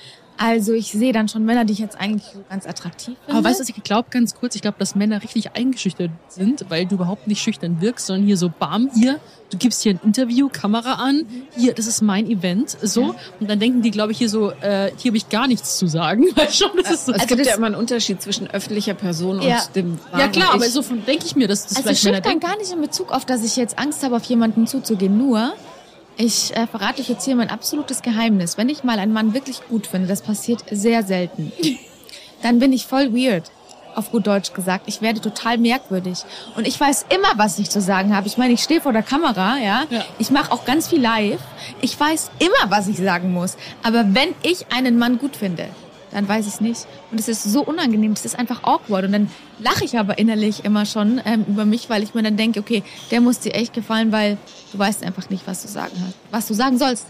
[0.41, 3.37] Also ich sehe dann schon Männer, die ich jetzt eigentlich so ganz attraktiv finde.
[3.39, 6.65] Aber weißt du, was ich glaube, ganz kurz, ich glaube, dass Männer richtig eingeschüchtert sind,
[6.69, 9.19] weil du überhaupt nicht schüchtern wirkst, sondern hier so, bam, hier,
[9.49, 11.25] du gibst hier ein Interview, Kamera an,
[11.57, 13.15] hier, das ist mein Event, so.
[13.41, 15.87] Und dann denken die, glaube ich, hier so, äh, hier habe ich gar nichts zu
[15.87, 17.11] sagen, weil schon, das ist so.
[17.11, 19.57] Es Also gibt das- ja immer einen Unterschied zwischen öffentlicher Person Ja.
[19.65, 22.15] und dem ja wahren klar, aber so denke ich mir, dass das Also vielleicht Männer
[22.17, 22.47] schüchtern denken.
[22.47, 25.17] gar nicht in Bezug auf, dass ich jetzt Angst habe, auf jemanden zuzugehen.
[25.17, 25.51] Nur,
[26.19, 28.57] ich äh, verrate euch jetzt hier mein absolutes Geheimnis.
[28.57, 31.53] Wenn ich mal einen Mann wirklich gut finde, das passiert sehr selten,
[32.43, 33.49] dann bin ich voll weird.
[33.95, 34.83] Auf gut Deutsch gesagt.
[34.87, 36.19] Ich werde total merkwürdig.
[36.55, 38.27] Und ich weiß immer, was ich zu sagen habe.
[38.27, 39.83] Ich meine, ich stehe vor der Kamera, ja.
[39.89, 40.05] Ja.
[40.19, 41.39] Ich mache auch ganz viel live.
[41.81, 43.57] Ich weiß immer, was ich sagen muss.
[43.81, 45.69] Aber wenn ich einen Mann gut finde,
[46.11, 46.87] dann weiß ich es nicht.
[47.11, 49.05] Und es ist so unangenehm, es ist einfach awkward.
[49.05, 49.29] Und dann
[49.59, 52.83] lache ich aber innerlich immer schon ähm, über mich, weil ich mir dann denke, okay,
[53.11, 54.37] der muss dir echt gefallen, weil
[54.71, 57.07] du weißt einfach nicht, was du sagen hast, was du sagen sollst.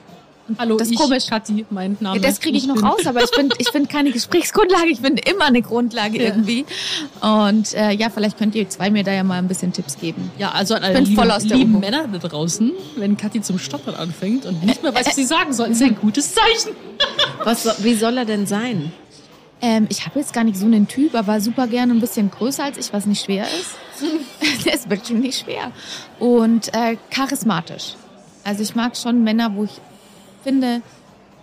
[0.58, 1.28] Hallo, das ist ich, komisch.
[1.28, 2.18] Kathi, mein Name.
[2.18, 4.90] Ja, das kriege ich noch bin- raus, aber ich finde ich find keine Gesprächsgrundlage.
[4.90, 6.24] Ich finde immer eine Grundlage Ja.
[6.30, 6.66] irgendwie.
[7.22, 10.32] Und äh, ja, vielleicht könnt ihr zwei mir da ja mal ein bisschen Tipps geben.
[10.38, 11.82] Ja, also an alle bin lieben, voll aus der lieben Übung.
[11.82, 15.54] Männer da draußen, wenn Kathi zum Stottern anfängt und nicht mehr weiß, was sie sagen
[15.54, 16.76] soll, ist ein gutes Zeichen.
[17.44, 18.92] Was, so- wie soll er denn sein?
[19.62, 22.64] Ähm, ich habe jetzt gar nicht so einen Typ, aber super gerne ein bisschen größer
[22.64, 23.76] als ich, was nicht schwer ist.
[24.66, 25.72] Der ist wirklich nicht schwer.
[26.18, 27.96] Und äh, charismatisch.
[28.46, 29.72] Also ich mag schon Männer, wo ich
[30.44, 30.82] finde,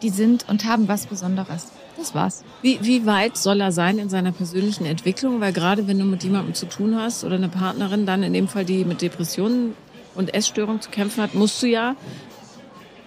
[0.02, 1.72] die sind und haben was Besonderes.
[1.96, 2.44] Das war's.
[2.60, 5.40] Wie, wie weit soll er sein in seiner persönlichen Entwicklung?
[5.40, 8.48] Weil gerade wenn du mit jemandem zu tun hast oder eine Partnerin, dann in dem
[8.48, 9.74] Fall, die mit Depressionen
[10.14, 11.96] und Essstörungen zu kämpfen hat, musst du ja,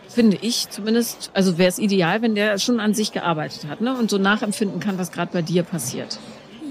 [0.08, 3.96] finde ich zumindest, also wäre es ideal, wenn der schon an sich gearbeitet hat ne?
[3.96, 6.20] und so nachempfinden kann, was gerade bei dir passiert.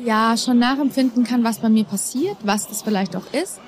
[0.04, 3.60] Ja, schon nachempfinden kann, was bei mir passiert, was das vielleicht auch ist.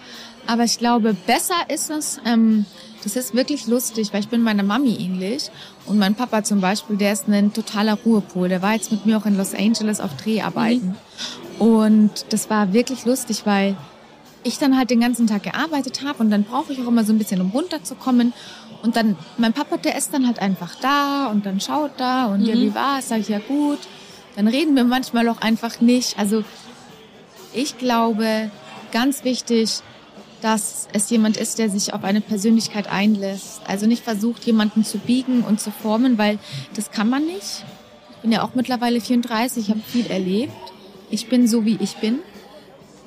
[0.50, 2.66] Aber ich glaube, besser ist es, ähm,
[3.04, 5.48] das ist wirklich lustig, weil ich bin meiner Mami ähnlich.
[5.86, 8.48] Und mein Papa zum Beispiel, der ist ein totaler Ruhepol.
[8.48, 10.96] Der war jetzt mit mir auch in Los Angeles auf Dreharbeiten.
[11.60, 13.76] Und das war wirklich lustig, weil
[14.42, 17.12] ich dann halt den ganzen Tag gearbeitet habe und dann brauche ich auch immer so
[17.12, 18.32] ein bisschen, um runterzukommen.
[18.82, 22.44] Und dann, mein Papa, der ist dann halt einfach da und dann schaut da und
[22.44, 23.10] ja, wie war's?
[23.10, 23.78] Sag ich, ja gut.
[24.34, 26.18] Dann reden wir manchmal auch einfach nicht.
[26.18, 26.42] Also
[27.52, 28.50] ich glaube,
[28.90, 29.82] ganz wichtig,
[30.42, 33.60] dass es jemand ist, der sich auf eine Persönlichkeit einlässt.
[33.66, 36.38] Also nicht versucht, jemanden zu biegen und zu formen, weil
[36.74, 37.64] das kann man nicht.
[38.10, 40.52] Ich bin ja auch mittlerweile 34, ich habe viel erlebt.
[41.10, 42.20] Ich bin so, wie ich bin.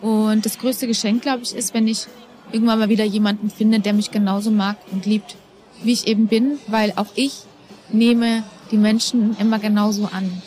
[0.02, 2.08] Und das größte Geschenk, glaube ich, ist, wenn ich
[2.52, 5.36] irgendwann mal wieder jemanden finde, der mich genauso mag und liebt,
[5.82, 7.44] wie ich eben bin, weil auch ich
[7.90, 10.42] nehme die Menschen immer genauso an.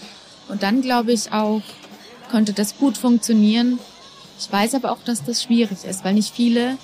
[0.48, 1.62] Und dann glaube ich auch,
[2.30, 3.78] könnte das gut funktionieren.
[4.38, 6.76] Ich weiß aber auch, dass das schwierig ist, weil nicht viele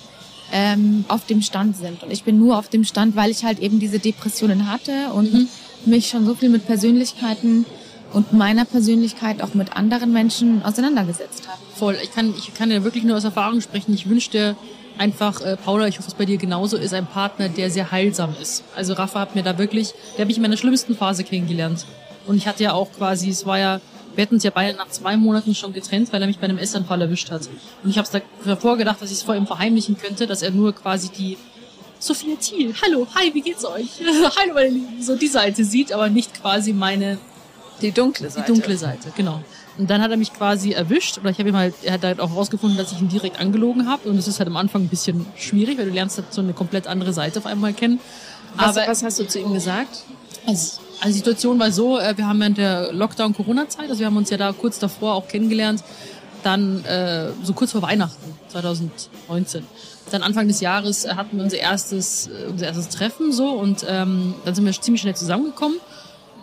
[0.51, 2.03] ähm, auf dem Stand sind.
[2.03, 5.47] Und ich bin nur auf dem Stand, weil ich halt eben diese Depressionen hatte und
[5.85, 7.65] mich schon so viel mit Persönlichkeiten
[8.13, 11.57] und meiner Persönlichkeit auch mit anderen Menschen auseinandergesetzt habe.
[11.75, 11.97] Voll.
[12.03, 13.93] Ich kann, ich kann ja wirklich nur aus Erfahrung sprechen.
[13.93, 14.55] Ich wünsche dir
[14.97, 18.35] einfach, äh, Paula, ich hoffe, es bei dir genauso ist, ein Partner, der sehr heilsam
[18.39, 18.63] ist.
[18.75, 21.85] Also Rafa hat mir da wirklich, der habe ich in meiner schlimmsten Phase kennengelernt.
[22.27, 23.81] Und ich hatte ja auch quasi, es war ja,
[24.15, 26.57] wir hätten uns ja beide nach zwei Monaten schon getrennt, weil er mich bei einem
[26.57, 27.49] Essanfall erwischt hat.
[27.83, 30.51] Und ich habe da davor gedacht, dass ich es vor ihm verheimlichen könnte, dass er
[30.51, 31.37] nur quasi die
[31.99, 33.87] Sophia Thiel, hallo, hi, wie geht's euch?
[34.37, 37.17] hallo, meine Lieben, so die Seite sieht, aber nicht quasi meine
[37.81, 38.51] Die dunkle die Seite.
[38.51, 39.41] dunkle Seite, genau.
[39.77, 42.19] Und dann hat er mich quasi erwischt, oder ich habe ihm halt, er hat halt
[42.19, 44.07] auch rausgefunden, dass ich ihn direkt angelogen habe.
[44.07, 46.53] Und das ist halt am Anfang ein bisschen schwierig, weil du lernst halt so eine
[46.53, 47.99] komplett andere Seite auf einmal kennen.
[48.55, 50.03] Was, Aber was hast du zu ihm gesagt?
[50.45, 54.15] also, also die Situation war so, äh, wir haben während der Lockdown-Corona-Zeit, also wir haben
[54.15, 55.83] uns ja da kurz davor auch kennengelernt,
[56.43, 59.65] dann äh, so kurz vor Weihnachten 2019.
[60.11, 63.85] Dann Anfang des Jahres äh, hatten wir unser erstes, äh, unser erstes Treffen so und
[63.85, 65.77] ähm, dann sind wir ziemlich schnell zusammengekommen.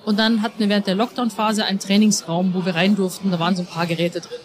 [0.05, 3.31] Und dann hatten wir während der Lockdown-Phase einen Trainingsraum, wo wir rein durften.
[3.31, 4.39] Da waren so ein paar Geräte drin.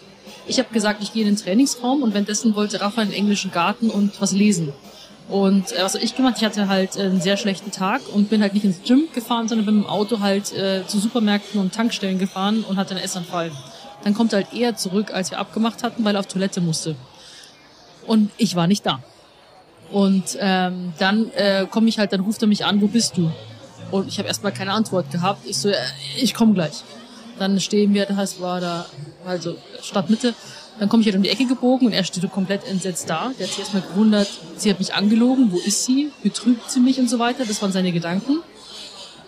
[0.46, 3.50] Ich habe gesagt, ich gehe in den Trainingsraum und währenddessen wollte Rafa in den englischen
[3.50, 4.72] Garten und was lesen.
[5.28, 6.34] Und äh, was habe ich gemacht?
[6.36, 9.48] Ich hatte halt äh, einen sehr schlechten Tag und bin halt nicht ins Gym gefahren,
[9.48, 13.04] sondern bin mit dem Auto halt äh, zu Supermärkten und Tankstellen gefahren und hatte einen
[13.04, 13.50] Essanfall.
[14.04, 16.94] Dann kommt er halt eher zurück, als wir abgemacht hatten, weil er auf Toilette musste.
[18.06, 19.00] Und ich war nicht da.
[19.90, 23.32] Und ähm, dann äh, komme ich halt, dann ruft er mich an, wo bist du?
[23.90, 25.46] Und ich habe erstmal keine Antwort gehabt.
[25.46, 25.74] Ich so, äh,
[26.16, 26.82] ich komme gleich.
[27.38, 28.86] Dann stehen wir, das heißt, war da,
[29.24, 30.34] also Stadtmitte.
[30.78, 33.32] Dann komme ich halt um die Ecke gebogen und er steht komplett entsetzt da.
[33.38, 36.10] Der hat sich erstmal gewundert, sie hat mich angelogen, wo ist sie?
[36.22, 37.44] Betrügt sie mich und so weiter.
[37.46, 38.40] Das waren seine Gedanken.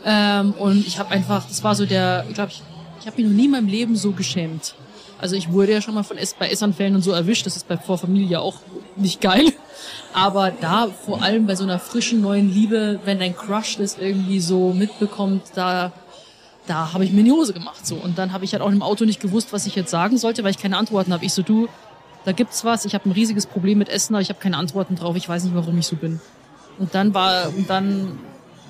[0.05, 2.63] Ähm, und ich habe einfach, das war so der, ich glaube, ich,
[3.01, 4.75] ich habe mich noch nie in meinem Leben so geschämt.
[5.21, 7.47] Also ich wurde ja schon mal von Ess bei Essanfällen und so erwischt.
[7.47, 8.57] Das ist bei vor Familie auch
[8.97, 9.53] nicht geil.
[10.13, 14.41] Aber da vor allem bei so einer frischen neuen Liebe, wenn dein Crush das irgendwie
[14.41, 15.93] so mitbekommt, da
[16.69, 18.83] da habe ich mir die Hose gemacht so und dann habe ich halt auch im
[18.83, 21.25] Auto nicht gewusst, was ich jetzt sagen sollte, weil ich keine Antworten habe.
[21.25, 21.69] Ich so du,
[22.25, 24.97] da gibt's was, ich habe ein riesiges Problem mit Essen, aber ich habe keine Antworten
[24.97, 25.17] drauf.
[25.17, 26.21] Ich weiß nicht, warum ich so bin.
[26.79, 28.19] Und dann war und dann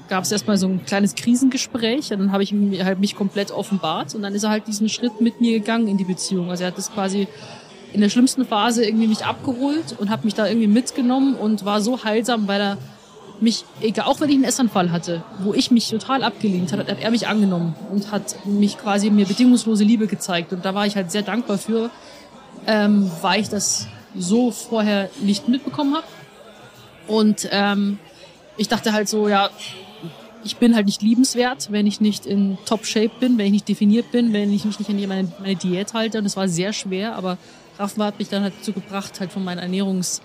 [0.08, 3.50] gab es erstmal so ein kleines Krisengespräch und dann habe ich mir halt mich komplett
[3.50, 6.50] offenbart und dann ist er halt diesen Schritt mit mir gegangen in die Beziehung.
[6.50, 7.28] Also er hat das quasi
[7.92, 11.80] in der schlimmsten Phase irgendwie mich abgeholt und hat mich da irgendwie mitgenommen und war
[11.80, 12.78] so heilsam, weil er
[13.40, 17.00] mich, egal, auch wenn ich einen Essanfall hatte, wo ich mich total abgelehnt hat, hat
[17.00, 20.52] er mich angenommen und hat mich quasi mir bedingungslose Liebe gezeigt.
[20.52, 21.90] Und da war ich halt sehr dankbar für,
[22.66, 23.86] ähm, weil ich das
[24.16, 26.06] so vorher nicht mitbekommen habe.
[27.06, 27.98] Und ähm,
[28.56, 29.50] ich dachte halt so, ja,
[30.44, 34.10] ich bin halt nicht liebenswert, wenn ich nicht in Top-Shape bin, wenn ich nicht definiert
[34.12, 36.18] bin, wenn ich mich nicht an meine, meine Diät halte.
[36.18, 37.38] Und es war sehr schwer, aber
[37.78, 40.22] Rafa hat mich dann halt dazu gebracht, halt von meinen Ernährungs...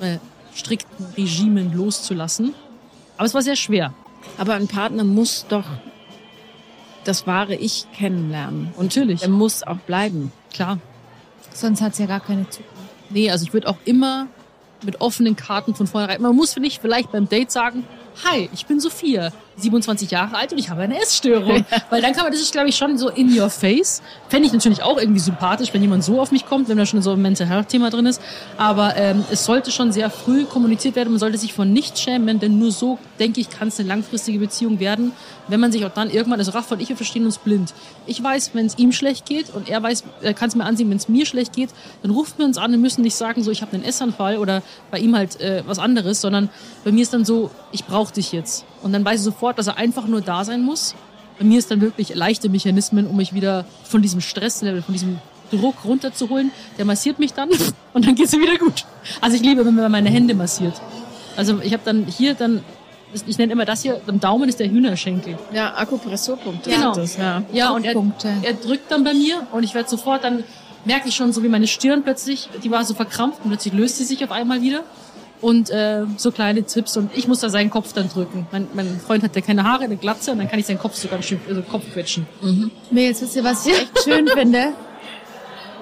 [0.00, 0.18] Äh,
[0.56, 2.54] strikten Regimen loszulassen.
[3.16, 3.94] Aber es war sehr schwer.
[4.38, 5.64] Aber ein Partner muss doch
[7.04, 8.72] das wahre Ich kennenlernen.
[8.76, 9.22] Und Natürlich.
[9.22, 10.32] Er muss auch bleiben.
[10.52, 10.80] Klar.
[11.52, 12.72] Sonst hat's ja gar keine Zukunft.
[13.10, 14.26] Nee, also ich würde auch immer
[14.82, 16.20] mit offenen Karten von vornherein.
[16.20, 17.84] Man muss nicht vielleicht beim Date sagen,
[18.24, 21.64] hi, ich bin Sophia, 27 Jahre alt und ich habe eine Essstörung.
[21.90, 24.02] Weil dann kann man, das ist glaube ich schon so in your face.
[24.28, 27.02] Fände ich natürlich auch irgendwie sympathisch, wenn jemand so auf mich kommt, wenn da schon
[27.02, 28.20] so ein Mental Health Thema drin ist.
[28.56, 31.10] Aber ähm, es sollte schon sehr früh kommuniziert werden.
[31.10, 34.38] Man sollte sich von nichts schämen, denn nur so, denke ich, kann es eine langfristige
[34.38, 35.12] Beziehung werden,
[35.48, 37.72] wenn man sich auch dann irgendwann, also Raff und ich, wir verstehen uns blind.
[38.06, 40.90] Ich weiß, wenn es ihm schlecht geht und er weiß, er kann es mir ansehen,
[40.90, 41.70] wenn es mir schlecht geht,
[42.02, 44.62] dann rufen wir uns an und müssen nicht sagen, so ich habe einen Essanfall oder
[44.90, 46.48] bei ihm halt äh, was anderes, sondern
[46.84, 48.64] bei mir ist dann so, ich brauche dich jetzt.
[48.82, 50.94] Und dann weiß ich sofort, dass er einfach nur da sein muss.
[51.38, 55.18] Bei mir ist dann wirklich leichte Mechanismen, um mich wieder von diesem Stresslevel, von diesem
[55.50, 56.50] Druck runterzuholen.
[56.78, 57.50] Der massiert mich dann
[57.92, 58.84] und dann geht's mir wieder gut.
[59.20, 60.80] Also ich liebe, wenn man meine Hände massiert.
[61.36, 62.62] Also ich habe dann hier dann
[63.26, 65.38] ich nenne immer das hier, am Daumen ist der Hühnerschenkel.
[65.52, 66.70] Ja, Akupressurpunkte.
[66.70, 66.92] Genau.
[66.94, 67.42] Das, ja.
[67.52, 67.94] Ja, und er,
[68.42, 70.44] er drückt dann bei mir und ich werde sofort, dann
[70.84, 73.96] merke ich schon so, wie meine Stirn plötzlich, die war so verkrampft und plötzlich löst
[73.96, 74.82] sie sich auf einmal wieder.
[75.40, 78.46] Und äh, so kleine Tipps und ich muss da seinen Kopf dann drücken.
[78.52, 80.94] Mein, mein Freund hat ja keine Haare, eine Glatze und dann kann ich seinen Kopf
[80.94, 82.26] so ganz schön, also Kopf quetschen.
[82.40, 82.70] Mhm.
[82.90, 84.72] Nee, jetzt wisst ihr, was ich echt schön finde,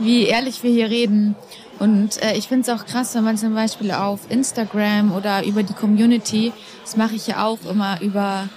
[0.01, 1.37] wie ehrlich wir hier reden.
[1.79, 5.63] Und äh, ich finde es auch krass, wenn man zum Beispiel auf Instagram oder über
[5.63, 6.53] die Community,
[6.83, 8.49] das mache ich ja auch immer über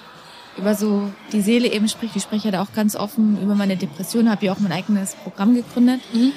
[0.57, 2.15] über so die Seele eben spricht.
[2.15, 5.13] Ich spreche ja da auch ganz offen über meine Depression, habe ja auch mein eigenes
[5.13, 6.31] Programm gegründet mhm.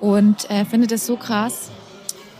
[0.00, 1.70] und äh, finde das so krass,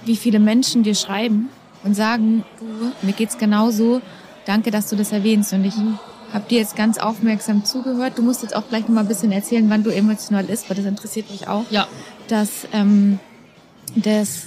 [0.04, 1.48] wie viele Menschen dir schreiben
[1.84, 4.00] und sagen, du, mir geht's genauso.
[4.46, 5.98] Danke, dass du das erwähnst und ich mhm.
[6.32, 8.18] habe dir jetzt ganz aufmerksam zugehört.
[8.18, 10.76] Du musst jetzt auch gleich noch mal ein bisschen erzählen, wann du emotional ist, weil
[10.76, 11.64] das interessiert mich auch.
[11.70, 11.86] Ja.
[12.28, 13.18] Dass ähm,
[13.94, 14.46] das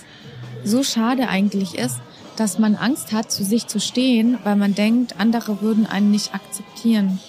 [0.64, 1.98] so schade eigentlich ist,
[2.36, 6.34] dass man Angst hat, zu sich zu stehen, weil man denkt, andere würden einen nicht
[6.34, 7.20] akzeptieren.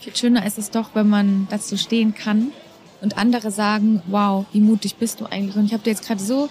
[0.00, 2.52] Viel schöner ist es doch, wenn man dazu stehen kann
[3.00, 5.56] und andere sagen, wow, wie mutig bist du eigentlich.
[5.56, 6.48] Und ich habe dir jetzt gerade so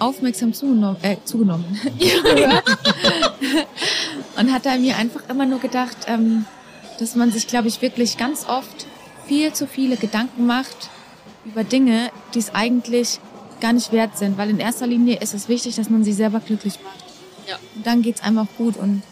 [0.00, 1.64] aufmerksam zugenommen, äh, zugenommen
[4.36, 6.44] und hat da mir einfach immer nur gedacht, ähm,
[6.98, 8.86] dass man sich, glaube ich, wirklich ganz oft
[9.26, 10.90] viel zu viele Gedanken macht
[11.44, 13.20] über Dinge, die es eigentlich
[13.60, 16.40] gar nicht wert sind, weil in erster Linie ist es wichtig, dass man sich selber
[16.40, 17.04] glücklich macht.
[17.48, 17.56] Ja.
[17.74, 19.02] Und dann geht's einem auch gut und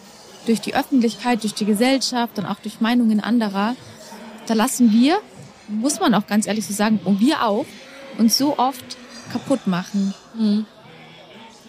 [0.45, 3.75] durch die Öffentlichkeit, durch die Gesellschaft und auch durch Meinungen anderer,
[4.45, 5.17] da lassen wir,
[5.67, 7.65] muss man auch ganz ehrlich so sagen, und wir auch,
[8.17, 8.97] uns so oft
[9.31, 10.13] kaputt machen.
[10.35, 10.65] Mhm.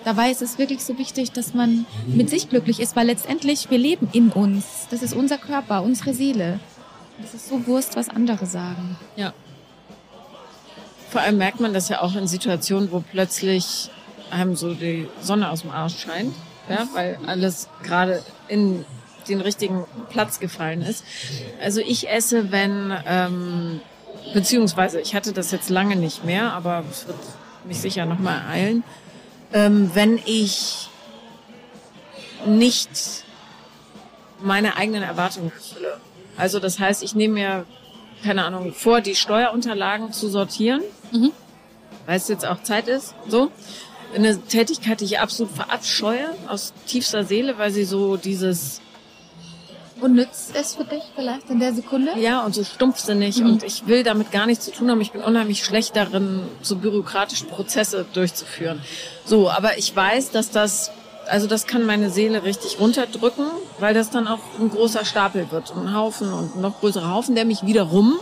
[0.04, 3.78] Dabei ist es wirklich so wichtig, dass man mit sich glücklich ist, weil letztendlich wir
[3.78, 4.86] leben in uns.
[4.90, 6.60] Das ist unser Körper, unsere Seele.
[7.22, 8.96] Es ist so Wurst, was andere sagen.
[9.16, 9.32] Ja.
[11.10, 13.90] Vor allem merkt man das ja auch in Situationen, wo plötzlich
[14.30, 16.34] einem so die Sonne aus dem Arsch scheint,
[16.68, 18.84] ja, weil alles gerade in
[19.28, 21.04] den richtigen Platz gefallen ist.
[21.62, 23.80] Also ich esse, wenn, ähm,
[24.32, 27.18] beziehungsweise ich hatte das jetzt lange nicht mehr, aber es wird
[27.64, 28.84] mich sicher nochmal eilen,
[29.52, 30.88] ähm, wenn ich
[32.46, 33.24] nicht
[34.40, 36.00] meine eigenen Erwartungen erfülle.
[36.36, 37.66] Also das heißt, ich nehme mir
[38.22, 40.82] keine Ahnung, vor, die Steuerunterlagen zu sortieren,
[41.12, 41.32] mhm.
[42.06, 43.50] weil es jetzt auch Zeit ist, so.
[44.14, 48.80] Eine Tätigkeit, die ich absolut verabscheue, aus tiefster Seele, weil sie so dieses...
[50.00, 52.12] Unnütz ist für dich vielleicht in der Sekunde?
[52.18, 53.38] Ja, und so stumpfsinnig.
[53.38, 53.46] Mhm.
[53.46, 55.00] Und ich will damit gar nichts zu tun haben.
[55.00, 58.80] Ich bin unheimlich schlecht darin, so bürokratische Prozesse durchzuführen.
[59.24, 60.90] So, aber ich weiß, dass das
[61.28, 63.46] also das kann meine Seele richtig runterdrücken,
[63.78, 67.34] weil das dann auch ein großer Stapel wird, ein Haufen und ein noch größerer Haufen,
[67.34, 68.18] der mich wiederum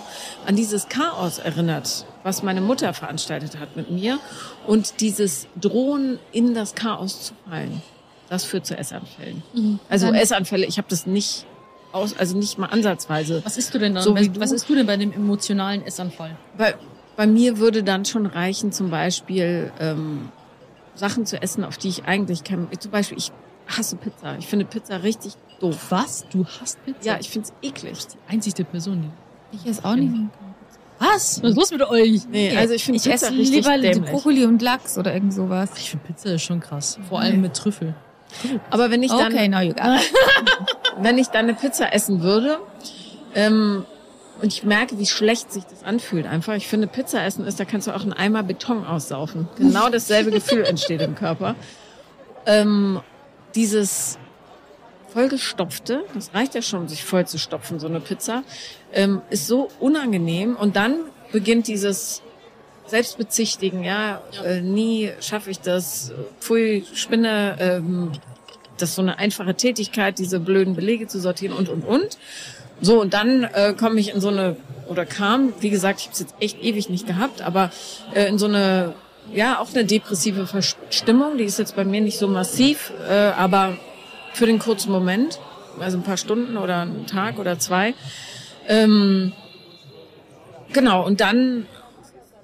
[0.46, 4.18] an dieses Chaos erinnert, was meine Mutter veranstaltet hat mit mir
[4.66, 7.82] und dieses Drohen in das Chaos zu fallen.
[8.28, 9.42] Das führt zu Essanfällen.
[9.88, 11.46] Also Dann- Essanfälle, ich habe das nicht
[11.96, 13.42] aus, also nicht mal ansatzweise.
[13.44, 14.04] Was isst du denn dann?
[14.04, 14.40] So wie was, du.
[14.40, 16.36] was isst du denn bei dem emotionalen Essanfall?
[16.56, 16.74] Bei,
[17.16, 20.28] bei mir würde dann schon reichen, zum Beispiel ähm,
[20.94, 22.68] Sachen zu essen, auf die ich eigentlich kein.
[22.78, 23.32] Zum Beispiel, ich
[23.66, 24.36] hasse Pizza.
[24.38, 25.86] Ich finde Pizza richtig doof.
[25.90, 26.26] Was?
[26.30, 26.98] Du hast Pizza?
[27.02, 27.98] Ja, ich finde es eklig.
[28.28, 29.56] Einzigste Person, die.
[29.56, 30.12] Ich esse auch nicht.
[30.98, 31.42] Was?
[31.42, 32.26] Was ist los mit euch?
[32.30, 34.10] Nee, also ich finde ich Pizza esse richtig lieber dämlich.
[34.10, 35.70] Brokkoli und Lachs oder irgend sowas.
[35.76, 36.98] Ich finde Pizza ist schon krass.
[37.08, 37.94] Vor allem mit Trüffel.
[38.70, 40.12] Aber wenn ich dann, Okay, now you got it.
[41.00, 42.58] wenn ich dann eine Pizza essen würde,
[43.34, 43.84] ähm,
[44.42, 46.54] und ich merke, wie schlecht sich das anfühlt einfach.
[46.54, 49.48] Ich finde, Pizza essen ist, da kannst du auch einen Eimer Beton aussaufen.
[49.56, 51.54] Genau dasselbe Gefühl entsteht im Körper.
[52.44, 53.00] Ähm,
[53.54, 54.18] dieses
[55.08, 58.42] vollgestopfte, das reicht ja schon, sich voll zu stopfen, so eine Pizza,
[58.92, 60.54] ähm, ist so unangenehm.
[60.56, 60.96] Und dann
[61.32, 62.22] beginnt dieses
[62.86, 68.12] Selbstbezichtigen, ja, Äh, nie schaffe ich das, pfui, Spinne, ähm,
[68.78, 72.18] das ist so eine einfache Tätigkeit, diese blöden Belege zu sortieren und, und, und.
[72.80, 74.56] So, und dann äh, komme ich in so eine,
[74.88, 77.70] oder kam, wie gesagt, ich habe es jetzt echt ewig nicht gehabt, aber
[78.14, 78.92] äh, in so eine,
[79.32, 83.78] ja, auch eine depressive Verstimmung, die ist jetzt bei mir nicht so massiv, äh, aber
[84.34, 85.40] für den kurzen Moment,
[85.80, 87.94] also ein paar Stunden oder einen Tag oder zwei.
[88.68, 89.32] Ähm,
[90.72, 91.66] genau, und dann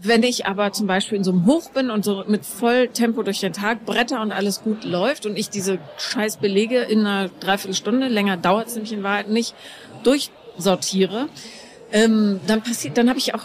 [0.05, 3.39] wenn ich aber zum Beispiel in so einem Hoch bin und so mit Volltempo durch
[3.39, 8.09] den Tag bretter und alles gut läuft und ich diese scheiß Belege in einer Dreiviertelstunde,
[8.09, 9.55] länger dauert es nämlich in Wahrheit nicht,
[10.03, 11.29] durchsortiere,
[11.93, 13.45] ähm, dann passiert, dann habe ich auch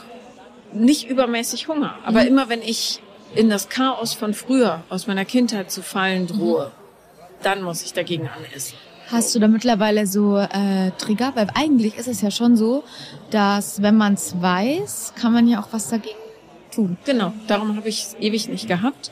[0.74, 1.96] nicht übermäßig Hunger.
[2.04, 3.02] Aber immer wenn ich
[3.36, 6.72] in das Chaos von früher, aus meiner Kindheit zu fallen drohe,
[7.44, 8.78] dann muss ich dagegen anessen.
[9.12, 11.34] Hast du da mittlerweile so äh, Trigger?
[11.36, 12.84] Weil eigentlich ist es ja schon so,
[13.30, 16.18] dass wenn man es weiß, kann man ja auch was dagegen
[16.78, 16.98] tun.
[17.06, 19.12] Genau, darum habe ich es ewig nicht gehabt.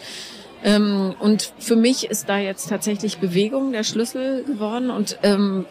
[0.63, 4.89] Ähm, und für mich ist da jetzt tatsächlich Bewegung der Schlüssel geworden.
[4.89, 5.65] Und ähm,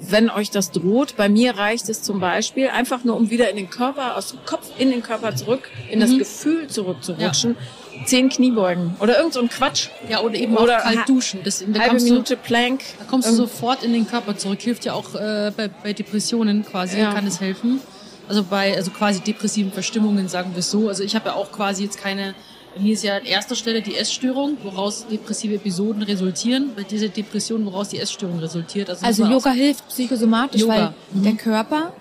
[0.00, 3.56] wenn euch das droht, bei mir reicht es zum Beispiel einfach nur, um wieder in
[3.56, 7.56] den Körper, aus dem Kopf in den Körper zurück, in das Gefühl zurückzurutschen,
[8.04, 9.88] zehn Kniebeugen oder irgend so ein Quatsch.
[10.08, 11.40] Ja, oder eben Oder auch kalt duschen.
[11.44, 12.80] Das, da Halbe kommst du, Minute Plank.
[12.98, 14.60] Da kommst du Ähm, sofort in den Körper zurück.
[14.60, 17.12] Hilft ja auch äh, bei, bei Depressionen quasi, Ja.
[17.14, 17.80] kann es helfen.
[18.28, 20.88] Also bei also quasi depressiven Verstimmungen, sagen wir es so.
[20.88, 22.34] Also ich habe ja auch quasi jetzt keine,
[22.74, 26.70] bei mir ist ja an erster Stelle die Essstörung, woraus depressive Episoden resultieren.
[26.74, 28.90] Bei dieser Depression, woraus die Essstörung resultiert.
[28.90, 30.74] Also, Also Yoga hilft psychosomatisch, Yoga.
[30.74, 31.22] weil Mhm.
[31.22, 31.92] der Körper,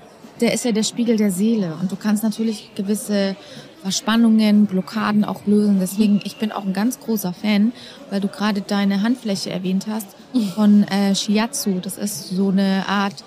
[0.42, 3.36] der ist ja der Spiegel der Seele und du kannst natürlich gewisse
[3.84, 5.78] Verspannungen, Blockaden auch lösen.
[5.80, 7.72] Deswegen, ich bin auch ein ganz großer Fan,
[8.10, 10.08] weil du gerade deine Handfläche erwähnt hast
[10.56, 11.80] von äh, Shiatsu.
[11.82, 13.24] Das ist so eine Art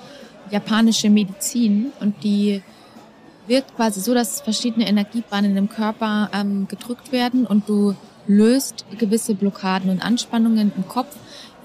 [0.51, 2.63] japanische Medizin und die
[3.49, 7.95] wirkt quasi so, dass verschiedene Energiebahnen im Körper ähm, gedrückt werden und du
[8.27, 11.17] löst gewisse Blockaden und Anspannungen im Kopf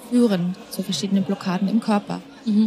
[0.09, 2.21] führen zu verschiedenen Blockaden im Körper.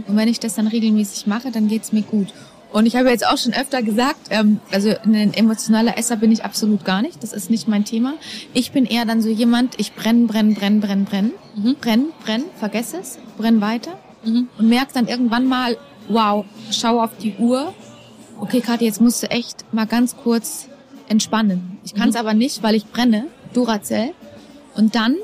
[0.09, 2.29] Und wenn ich das dann regelmäßig mache, dann geht's mir gut.
[2.73, 6.45] Und ich habe jetzt auch schon öfter gesagt, ähm, also ein emotionaler Esser bin ich
[6.45, 7.23] absolut gar nicht.
[7.23, 8.15] Das ist nicht mein Thema.
[8.53, 11.31] Ich bin eher dann so jemand, ich brenne, brenne, brenne, brenne, brenne,
[11.81, 13.99] brenn, brenn, vergesse es, brenn weiter
[14.59, 17.73] und merke dann irgendwann mal, wow, schau auf die Uhr.
[18.39, 20.69] Okay, Kathi, jetzt musst du echt mal ganz kurz
[21.09, 21.79] entspannen.
[21.85, 24.13] Ich kann es aber nicht, weil ich brenne, Duracell.
[24.75, 25.17] Und dann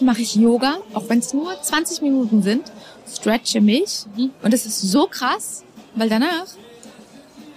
[0.00, 2.72] mache ich Yoga, auch wenn es nur 20 Minuten sind,
[3.12, 4.06] stretche mich
[4.42, 5.64] und es ist so krass,
[5.94, 6.46] weil danach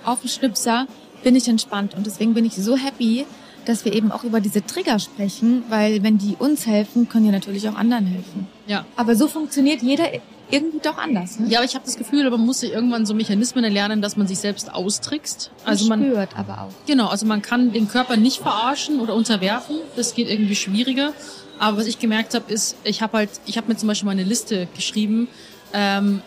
[0.03, 0.87] auf dem Schnipser
[1.23, 3.25] bin ich entspannt und deswegen bin ich so happy,
[3.65, 7.31] dass wir eben auch über diese Trigger sprechen, weil wenn die uns helfen, können die
[7.31, 8.47] natürlich auch anderen helfen.
[8.67, 8.85] Ja.
[8.95, 10.13] Aber so funktioniert jeder
[10.51, 11.39] irgendwie doch anders.
[11.39, 11.47] Ne?
[11.49, 14.27] Ja, aber ich habe das Gefühl, man muss sich irgendwann so Mechanismen erlernen, dass man
[14.27, 15.51] sich selbst austrickst.
[15.63, 16.71] Also man spürt aber auch.
[16.85, 19.77] Genau, also man kann den Körper nicht verarschen oder unterwerfen.
[19.95, 21.13] Das geht irgendwie schwieriger.
[21.57, 24.11] Aber was ich gemerkt habe, ist, ich habe halt, ich habe mir zum Beispiel mal
[24.11, 25.27] eine Liste geschrieben.
[25.73, 26.21] Ähm,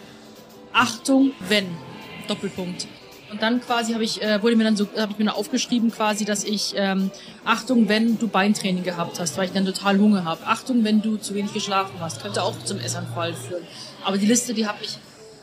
[0.73, 1.66] Achtung, wenn
[2.29, 2.87] Doppelpunkt.
[3.31, 5.91] Und dann quasi habe ich, äh, wurde mir dann so, habe ich mir dann aufgeschrieben
[5.91, 7.11] quasi, dass ich ähm,
[7.45, 10.47] Achtung, wenn du Beintraining gehabt hast, weil ich dann total Hunger habe.
[10.47, 13.64] Achtung, wenn du zu wenig geschlafen hast, könnte auch zum Essanfall führen.
[14.05, 14.99] Aber die Liste, die habe ich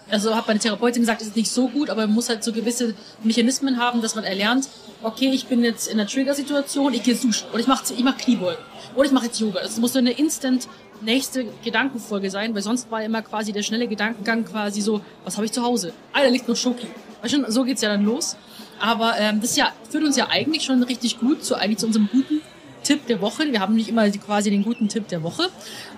[0.10, 2.94] also hat meine Therapeutin gesagt, ist nicht so gut, aber man muss halt so gewisse
[3.24, 4.70] Mechanismen haben, dass man erlernt,
[5.02, 8.18] okay, ich bin jetzt in einer Trigger-Situation, ich gehe duschen oder ich mache ich mach
[8.18, 8.64] Kniebeugen
[8.96, 9.62] oder ich mache jetzt Yoga.
[9.62, 10.68] Das muss so eine instant
[11.02, 15.46] nächste Gedankenfolge sein, weil sonst war immer quasi der schnelle Gedankengang quasi so, was habe
[15.46, 15.92] ich zu Hause?
[16.14, 16.88] Ah, da liegt noch Schoki.
[17.22, 18.38] Du, so geht's ja dann los.
[18.80, 22.10] Aber ähm, das ja, führt uns ja eigentlich schon richtig gut zu, eigentlich zu unserem
[22.12, 22.42] guten
[22.84, 23.52] Tipp der Woche.
[23.52, 25.50] Wir haben nicht immer quasi den guten Tipp der Woche.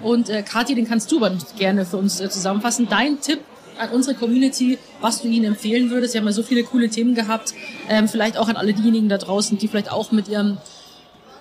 [0.02, 2.88] Und äh, Kathi, den kannst du aber gerne für uns äh, zusammenfassen.
[2.90, 3.40] Dein Tipp
[3.78, 6.14] an unsere Community, was du ihnen empfehlen würdest.
[6.14, 7.54] Sie haben ja so viele coole Themen gehabt.
[7.90, 10.58] Ähm, vielleicht auch an alle diejenigen da draußen, die vielleicht auch mit ihrem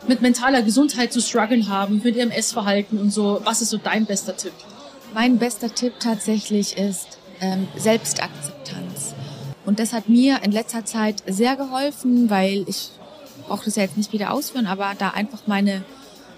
[0.07, 3.41] mit mentaler Gesundheit zu strugglen haben, mit ihrem Essverhalten und so.
[3.45, 4.53] Was ist so dein bester Tipp?
[5.14, 9.14] Mein bester Tipp tatsächlich ist ähm, Selbstakzeptanz.
[9.67, 12.91] Und das hat mir in letzter Zeit sehr geholfen, weil ich
[13.47, 15.85] brauche das ja jetzt nicht wieder ausführen, aber da einfach meine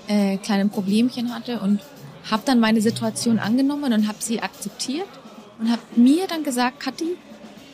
[0.09, 1.81] äh, kleinen Problemchen hatte und
[2.31, 5.09] habe dann meine Situation angenommen und habe sie akzeptiert
[5.61, 7.17] und habe mir dann gesagt, Kathi,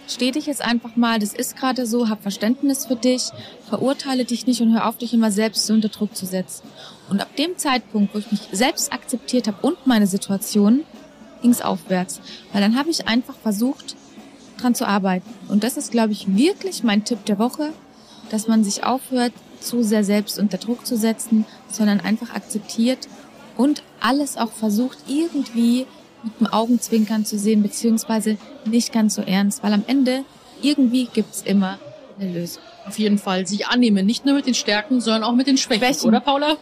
[0.09, 3.31] steh dich jetzt einfach mal, das ist gerade so, hab Verständnis für dich,
[3.69, 6.67] verurteile dich nicht und hör auf, dich immer selbst unter Druck zu setzen.
[7.09, 10.85] Und ab dem Zeitpunkt, wo ich mich selbst akzeptiert habe und meine Situation,
[11.43, 12.21] ging es aufwärts.
[12.53, 13.97] Weil dann habe ich einfach versucht,
[14.65, 15.29] dran zu arbeiten.
[15.49, 17.73] Und das ist, glaube ich, wirklich mein Tipp der Woche,
[18.31, 23.09] dass man sich aufhört, zu sehr selbst unter Druck zu setzen, sondern einfach akzeptiert
[23.57, 25.87] und alles auch versucht, irgendwie
[26.23, 30.25] mit dem Augenzwinkern zu sehen, beziehungsweise nicht ganz so ernst, weil am Ende
[30.63, 31.79] irgendwie gibt's immer
[32.19, 32.63] eine Lösung.
[32.87, 35.85] Auf jeden Fall sich annehmen, nicht nur mit den Stärken, sondern auch mit den Schwächen,
[35.85, 36.09] Schwächen.
[36.09, 36.57] oder Paula?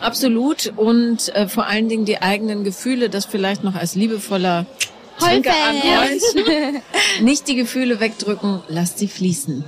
[0.00, 0.72] Absolut.
[0.76, 4.66] Und äh, vor allen Dingen die eigenen Gefühle, das vielleicht noch als liebevoller
[5.20, 6.82] Zwinker an euch.
[7.22, 9.64] Nicht die Gefühle wegdrücken, lasst sie fließen.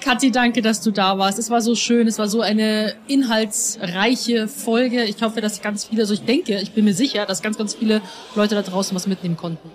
[0.00, 1.38] Kathi, danke, dass du da warst.
[1.38, 5.04] Es war so schön, es war so eine inhaltsreiche Folge.
[5.04, 7.74] Ich hoffe, dass ganz viele, also ich denke, ich bin mir sicher, dass ganz, ganz
[7.74, 8.00] viele
[8.34, 9.70] Leute da draußen was mitnehmen konnten.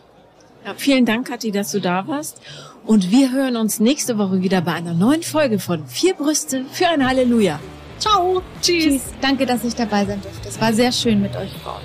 [0.66, 2.41] Ja, vielen Dank, Kathi, dass du da warst.
[2.86, 6.88] Und wir hören uns nächste Woche wieder bei einer neuen Folge von Vier Brüste für
[6.88, 7.60] ein Halleluja.
[7.99, 8.84] Ciao, tschüss.
[8.84, 9.01] Tschüss.
[9.22, 10.49] Danke, dass ich dabei sein durfte.
[10.49, 11.82] Es war sehr schön mit euch Frauen.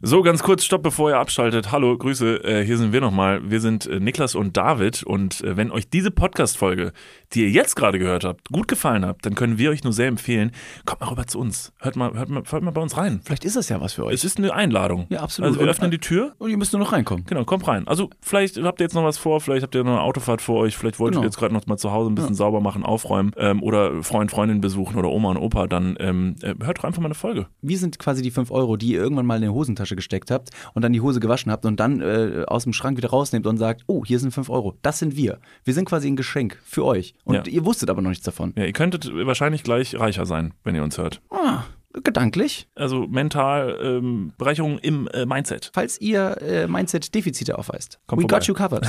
[0.00, 1.72] So, ganz kurz, stopp, bevor ihr abschaltet.
[1.72, 3.40] Hallo, Grüße, äh, hier sind wir nochmal.
[3.50, 6.92] Wir sind äh, Niklas und David und äh, wenn euch diese Podcast-Folge,
[7.32, 10.06] die ihr jetzt gerade gehört habt, gut gefallen habt, dann können wir euch nur sehr
[10.06, 10.52] empfehlen,
[10.86, 11.72] kommt mal rüber zu uns.
[11.80, 13.22] Hört mal, hört mal, hört mal bei uns rein.
[13.24, 14.14] Vielleicht ist das ja was für euch.
[14.14, 15.06] Es ist eine Einladung.
[15.08, 15.48] Ja, absolut.
[15.48, 16.32] Also wir öffnen die Tür.
[16.38, 17.26] Und ihr müsst nur noch reinkommen.
[17.26, 17.88] Genau, kommt rein.
[17.88, 20.60] Also vielleicht habt ihr jetzt noch was vor, vielleicht habt ihr noch eine Autofahrt vor
[20.60, 21.22] euch, vielleicht wollt Genau.
[21.22, 24.30] ihr jetzt gerade noch mal zu Hause ein bisschen sauber machen, aufräumen ähm, oder Freund,
[24.30, 27.48] Freundin besuchen oder Oma und Opa, dann ähm, äh, hört doch einfach mal eine Folge.
[27.62, 29.48] Wir sind quasi die 5 Euro, die ihr irgendwann mal in die
[29.88, 32.96] Hosentasche gesteckt habt und dann die Hose gewaschen habt und dann äh, aus dem Schrank
[32.96, 34.76] wieder rausnehmt und sagt, oh, hier sind 5 Euro.
[34.82, 35.38] Das sind wir.
[35.64, 37.14] Wir sind quasi ein Geschenk für euch.
[37.24, 37.42] Und Ja.
[37.46, 38.52] ihr wusstet aber noch nichts davon.
[38.56, 41.20] Ja, ihr könntet wahrscheinlich gleich reicher sein, wenn ihr uns hört.
[41.30, 41.64] Ah,
[42.02, 42.68] gedanklich.
[42.74, 45.70] Also mental ähm, Bereicherung im äh, Mindset.
[45.72, 47.98] Falls ihr äh, Mindset-Defizite aufweist.
[48.06, 48.38] Kommt We vorbei.
[48.38, 48.86] got you covered.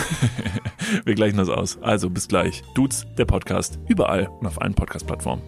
[1.06, 1.78] Wir gleichen das aus.
[1.82, 2.62] Also bis gleich.
[2.76, 5.42] Dudes, der Podcast, überall und auf allen Podcast-Plattformen.